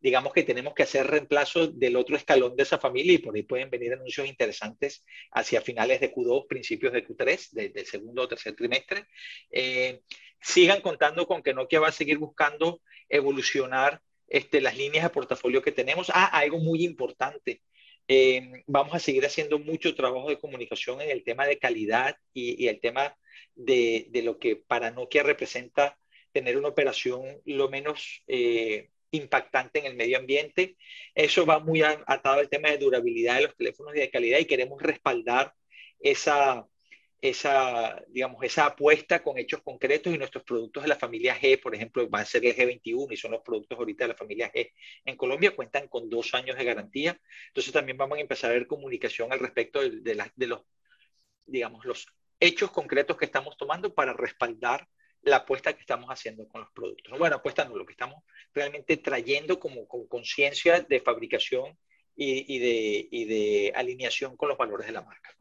Digamos 0.00 0.32
que 0.32 0.42
tenemos 0.42 0.74
que 0.74 0.82
hacer 0.82 1.06
reemplazo 1.06 1.68
del 1.68 1.96
otro 1.96 2.16
escalón 2.16 2.54
de 2.54 2.62
esa 2.62 2.78
familia 2.78 3.14
y 3.14 3.18
por 3.18 3.34
ahí 3.34 3.42
pueden 3.42 3.70
venir 3.70 3.94
anuncios 3.94 4.28
interesantes 4.28 5.04
hacia 5.32 5.62
finales 5.62 6.00
de 6.00 6.12
Q2, 6.12 6.46
principios 6.46 6.92
de 6.92 7.06
Q3, 7.06 7.50
del 7.50 7.86
segundo 7.86 8.22
o 8.22 8.28
tercer 8.28 8.54
trimestre. 8.54 9.06
Eh, 9.50 10.02
sigan 10.40 10.80
contando 10.80 11.26
con 11.26 11.42
que 11.42 11.54
Nokia 11.54 11.80
va 11.80 11.88
a 11.88 11.92
seguir 11.92 12.18
buscando 12.18 12.82
evolucionar 13.08 14.00
este, 14.28 14.60
las 14.60 14.76
líneas 14.76 15.04
de 15.04 15.10
portafolio 15.10 15.62
que 15.62 15.72
tenemos. 15.72 16.10
Ah, 16.14 16.26
algo 16.26 16.58
muy 16.58 16.84
importante. 16.84 17.62
Eh, 18.08 18.62
vamos 18.66 18.94
a 18.94 19.00
seguir 19.00 19.26
haciendo 19.26 19.58
mucho 19.58 19.94
trabajo 19.94 20.28
de 20.28 20.38
comunicación 20.38 21.00
en 21.00 21.10
el 21.10 21.24
tema 21.24 21.46
de 21.46 21.58
calidad 21.58 22.16
y, 22.32 22.68
el 22.68 22.80
tema 22.80 23.16
de, 23.54 24.08
lo 24.24 24.38
que 24.38 24.56
para 24.56 24.90
Nokia 24.90 25.22
representa 25.22 25.98
tener 26.32 26.56
una 26.56 26.68
operación 26.68 27.40
lo 27.44 27.68
menos 27.68 28.22
eh, 28.28 28.90
impactante 29.10 29.80
en 29.80 29.86
el 29.86 29.96
medio 29.96 30.18
ambiente. 30.18 30.76
Eso 31.14 31.46
va 31.46 31.58
muy 31.58 31.82
atado 31.82 32.40
al 32.40 32.48
tema 32.48 32.70
de 32.70 32.78
durabilidad 32.78 33.36
de 33.36 33.42
los 33.42 33.56
teléfonos 33.56 33.94
y 33.96 34.00
de 34.00 34.10
calidad 34.10 34.38
y 34.38 34.44
queremos 34.44 34.80
respaldar 34.82 35.54
esa, 35.98 36.66
esa, 37.28 38.02
digamos, 38.08 38.42
esa 38.42 38.66
apuesta 38.66 39.22
con 39.22 39.38
hechos 39.38 39.62
concretos 39.62 40.14
y 40.14 40.18
nuestros 40.18 40.44
productos 40.44 40.82
de 40.82 40.88
la 40.88 40.96
familia 40.96 41.38
G, 41.38 41.60
por 41.60 41.74
ejemplo, 41.74 42.08
va 42.08 42.20
a 42.20 42.24
ser 42.24 42.44
el 42.44 42.54
G21 42.54 43.12
y 43.12 43.16
son 43.16 43.32
los 43.32 43.42
productos 43.42 43.78
ahorita 43.78 44.04
de 44.04 44.08
la 44.08 44.16
familia 44.16 44.50
G 44.52 44.72
en 45.04 45.16
Colombia, 45.16 45.54
cuentan 45.54 45.88
con 45.88 46.08
dos 46.08 46.34
años 46.34 46.56
de 46.56 46.64
garantía. 46.64 47.20
Entonces 47.48 47.72
también 47.72 47.96
vamos 47.96 48.18
a 48.18 48.20
empezar 48.20 48.50
a 48.50 48.54
ver 48.54 48.66
comunicación 48.66 49.32
al 49.32 49.38
respecto 49.38 49.80
de, 49.80 50.00
de, 50.00 50.46
los, 50.46 50.62
digamos, 51.46 51.84
los 51.84 52.06
hechos 52.40 52.70
concretos 52.70 53.16
que 53.16 53.26
estamos 53.26 53.56
tomando 53.56 53.94
para 53.94 54.12
respaldar 54.12 54.88
la 55.22 55.36
apuesta 55.36 55.72
que 55.72 55.80
estamos 55.80 56.08
haciendo 56.08 56.46
con 56.48 56.62
los 56.62 56.70
productos. 56.70 57.18
Bueno, 57.18 57.36
apuesta 57.36 57.64
no, 57.64 57.76
lo 57.76 57.84
que 57.84 57.92
estamos 57.92 58.22
realmente 58.54 58.96
trayendo 58.96 59.58
como 59.58 59.86
con 59.88 60.06
conciencia 60.06 60.80
de 60.80 61.00
fabricación 61.00 61.76
y, 62.14 62.54
y, 62.54 62.58
de, 62.58 63.08
y 63.10 63.24
de 63.24 63.72
alineación 63.74 64.36
con 64.36 64.48
los 64.48 64.58
valores 64.58 64.86
de 64.86 64.92
la 64.92 65.02
marca. 65.02 65.35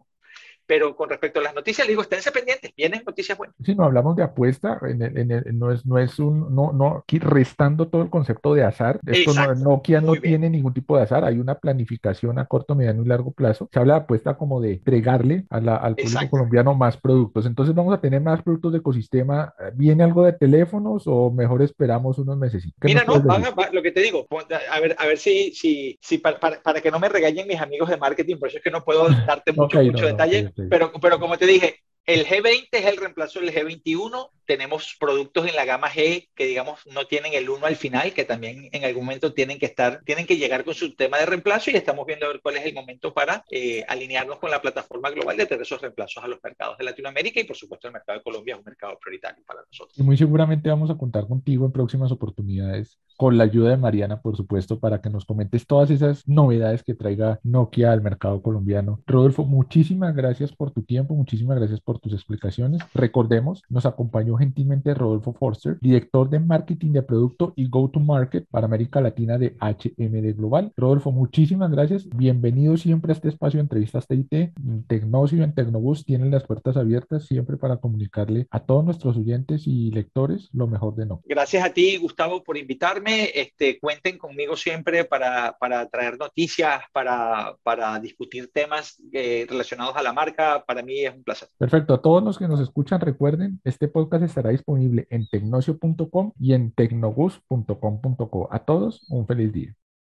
Pero 0.67 0.95
con 0.95 1.10
respecto 1.10 1.39
a 1.39 1.43
las 1.43 1.56
noticias, 1.56 1.88
digo, 1.88 2.01
esténse 2.01 2.32
pendientes, 2.32 2.73
vienen 2.75 3.04
noticias 3.06 3.38
buenas. 3.38 3.56
Si 3.63 3.75
no 3.75 3.84
hablamos 3.84 4.15
de 4.15 4.23
apuesta, 4.23 4.80
en 4.84 5.60
no, 5.60 5.71
es, 5.71 5.86
no 5.86 5.99
es 5.99 6.19
un, 6.19 6.54
no, 6.56 6.73
no, 6.73 6.97
aquí 6.97 7.19
restando 7.19 7.88
todo 7.88 8.01
el 8.01 8.10
concepto 8.10 8.54
de 8.54 8.63
azar, 8.63 8.99
esto 9.06 9.34
no, 9.34 9.54
Nokia 9.56 10.01
no 10.01 10.13
tiene 10.13 10.49
ningún 10.49 10.73
tipo 10.73 10.97
de 10.97 11.04
azar, 11.04 11.23
hay 11.23 11.39
una 11.39 11.56
planificación 11.56 12.39
a 12.39 12.45
corto, 12.45 12.75
mediano 12.75 13.04
y 13.04 13.08
largo 13.08 13.32
plazo. 13.32 13.69
Se 13.71 13.80
habla 13.80 13.95
de 13.95 13.99
apuesta 14.01 14.38
como 14.38 14.62
de 14.62 14.73
entregarle 14.73 15.45
a 15.49 15.60
la, 15.60 15.75
al 15.75 15.95
público 15.95 16.30
colombiano 16.30 16.73
más 16.73 16.97
productos. 16.97 17.45
Entonces 17.45 17.75
vamos 17.75 17.93
a 17.93 18.01
tener 18.01 18.21
más 18.21 18.41
productos 18.41 18.71
de 18.73 18.80
ecosistema. 18.80 19.54
¿Viene 19.73 20.04
algo 20.04 20.25
de 20.25 20.34
teléfonos 20.34 21.04
o 21.06 21.32
mejor 21.32 21.62
esperamos 21.62 22.17
unos 22.17 22.38
meses? 22.38 22.67
Mira, 22.82 23.04
no, 23.06 23.23
lo 23.71 23.82
que 23.82 23.91
te 23.91 24.01
digo, 24.01 24.28
a 24.71 24.80
ver, 24.80 24.95
a 24.97 25.06
ver 25.06 25.17
si, 25.17 25.51
si, 25.54 25.97
si 26.01 26.17
para, 26.17 26.39
para, 26.39 26.82
que 26.82 26.91
no 26.91 26.99
me 26.99 27.10
regañen 27.10 27.47
mis 27.47 27.60
amigos 27.60 27.89
de 27.89 27.97
marketing, 27.97 28.38
por 28.38 28.49
eso 28.49 28.58
es 28.58 28.63
que 28.63 28.71
no 28.71 28.84
puedo 28.84 29.08
darte 29.25 29.51
mucho, 29.54 29.82
mucho 29.82 30.06
detalle. 30.06 30.51
Pero, 30.56 30.91
pero 31.02 31.20
como 31.20 31.38
te 31.38 31.46
dije, 31.46 31.82
el 32.06 32.26
G20 32.26 32.68
es 32.72 32.86
el 32.86 32.98
reemplazo 32.98 33.39
del 33.39 33.54
G21 33.54 34.30
tenemos 34.45 34.95
productos 34.99 35.47
en 35.47 35.55
la 35.55 35.65
gama 35.65 35.89
G 35.89 36.29
que, 36.36 36.45
digamos, 36.45 36.79
no 36.88 37.05
tienen 37.05 37.34
el 37.34 37.49
1 37.49 37.65
al 37.65 37.75
final, 37.75 38.13
que 38.13 38.25
también 38.25 38.69
en 38.71 38.86
algún 38.86 39.05
momento 39.05 39.34
tienen 39.34 39.60
que 39.60 39.65
estar, 39.65 40.01
tienen 40.05 40.25
que 40.25 40.38
llegar 40.38 40.63
con 40.63 40.73
su 40.73 40.95
tema 40.95 41.17
de 41.17 41.25
reemplazo 41.25 41.71
y 41.71 41.75
estamos 41.75 42.05
viendo 42.05 42.25
a 42.25 42.29
ver 42.29 42.41
cuál 42.41 42.58
es 42.58 42.65
el 42.65 42.73
momento 42.73 43.13
para 43.13 43.43
eh, 43.51 43.84
alinearnos 43.88 44.39
con 44.39 44.51
la 44.51 44.62
plataforma 44.62 45.10
global 45.10 45.38
de 45.38 45.45
tener 45.45 45.62
esos 45.62 45.81
reemplazos 45.81 46.23
a 46.23 46.27
los 46.27 46.39
mercados 46.43 46.77
de 46.77 46.86
Latinoamérica 46.86 47.39
y, 47.39 47.43
por 47.43 47.55
supuesto, 47.55 47.88
el 47.88 47.93
mercado 47.93 48.19
de 48.19 48.23
Colombia 48.23 48.53
es 48.53 48.60
un 48.60 48.65
mercado 48.65 48.97
prioritario 48.99 49.43
para 49.45 49.62
nosotros. 49.62 49.97
Y 49.97 50.03
muy 50.03 50.17
seguramente 50.17 50.69
vamos 50.69 50.89
a 50.89 50.97
contar 50.97 51.27
contigo 51.27 51.65
en 51.65 51.71
próximas 51.71 52.12
oportunidades 52.12 52.99
con 53.17 53.38
la 53.38 53.45
ayuda 53.45 53.69
de 53.69 53.77
Mariana, 53.77 54.21
por 54.21 54.36
supuesto, 54.36 54.79
para 54.79 55.01
que 55.01 55.10
nos 55.10 55.25
comentes 55.25 55.65
todas 55.65 55.89
esas 55.89 56.27
novedades 56.27 56.84
que 56.84 56.93
traiga 56.93 57.39
Nokia 57.43 57.91
al 57.91 58.01
mercado 58.01 58.41
colombiano. 58.41 59.01
Rodolfo, 59.05 59.45
muchísimas 59.45 60.13
gracias 60.15 60.51
por 60.51 60.71
tu 60.71 60.84
tiempo, 60.84 61.15
muchísimas 61.15 61.58
gracias 61.58 61.79
por 61.79 61.99
tus 61.99 62.13
explicaciones. 62.13 62.81
Recordemos, 62.93 63.63
nos 63.69 63.86
acompañó 63.86 64.35
gentilmente 64.38 64.93
Rodolfo 64.93 65.34
Forster, 65.34 65.78
director 65.82 66.30
de 66.30 66.39
marketing 66.39 66.91
de 66.93 67.04
producto 67.04 67.54
y 67.56 67.67
go-to-market 67.67 68.48
para 68.50 68.65
América 68.65 69.02
Latina 69.02 69.38
de 69.38 69.56
HMD 69.60 70.36
Global. 70.36 70.71
Rodolfo, 70.78 71.12
muchísimas 71.12 71.71
gracias. 71.71 72.08
Bienvenido 72.10 72.78
siempre 72.78 73.12
a 73.12 73.15
este 73.15 73.30
espacio 73.30 73.58
de 73.58 73.63
entrevistas 73.63 74.08
TIT. 74.08 74.54
Tecnosio 74.88 75.43
en 75.43 75.54
Tecnobus 75.54 76.06
tienen 76.06 76.32
las 76.32 76.43
puertas 76.43 76.78
abiertas 76.78 77.26
siempre 77.26 77.58
para 77.58 77.78
comunicarle 77.78 78.48
a 78.52 78.60
todos 78.60 78.84
nuestros 78.84 79.17
oyentes 79.17 79.67
y 79.67 79.91
lectores 79.91 80.50
lo 80.54 80.67
mejor 80.67 80.95
de 80.95 81.06
no. 81.06 81.21
Gracias 81.26 81.63
a 81.63 81.74
ti, 81.74 81.98
Gustavo, 81.98 82.43
por 82.43 82.58
invitarme. 82.58 83.32
Este, 83.34 83.80
cuenten 83.80 84.17
conmigo 84.17 84.56
siempre 84.56 85.06
para, 85.06 85.56
para 85.60 85.88
traer 85.88 86.17
noticias, 86.17 86.82
para, 86.91 87.56
para 87.63 88.00
discutir 88.00 88.52
temas 88.52 89.02
eh, 89.13 89.45
relacionados 89.50 89.95
a 89.95 90.04
la 90.04 90.13
marca. 90.13 90.63
Para 90.65 90.82
mí 90.82 91.06
es 91.06 91.13
un 91.13 91.24
placer. 91.24 91.50
Perfecto. 91.58 91.93
A 91.93 92.02
todos 92.02 92.24
los 92.24 92.38
que 92.38 92.48
nos 92.48 92.60
escuchan, 92.60 93.02
recuerden, 93.02 93.60
este 93.63 93.88
podcast 93.88 94.24
estará 94.25 94.49
disponible 94.51 95.07
en 95.09 95.27
tecnocio.com 95.27 96.33
y 96.39 96.53
en 96.53 96.71
tecnogus.com.co. 96.71 98.47
A 98.51 98.65
todos, 98.65 99.05
un 99.09 99.27
feliz 99.27 99.53
día. 99.53 99.75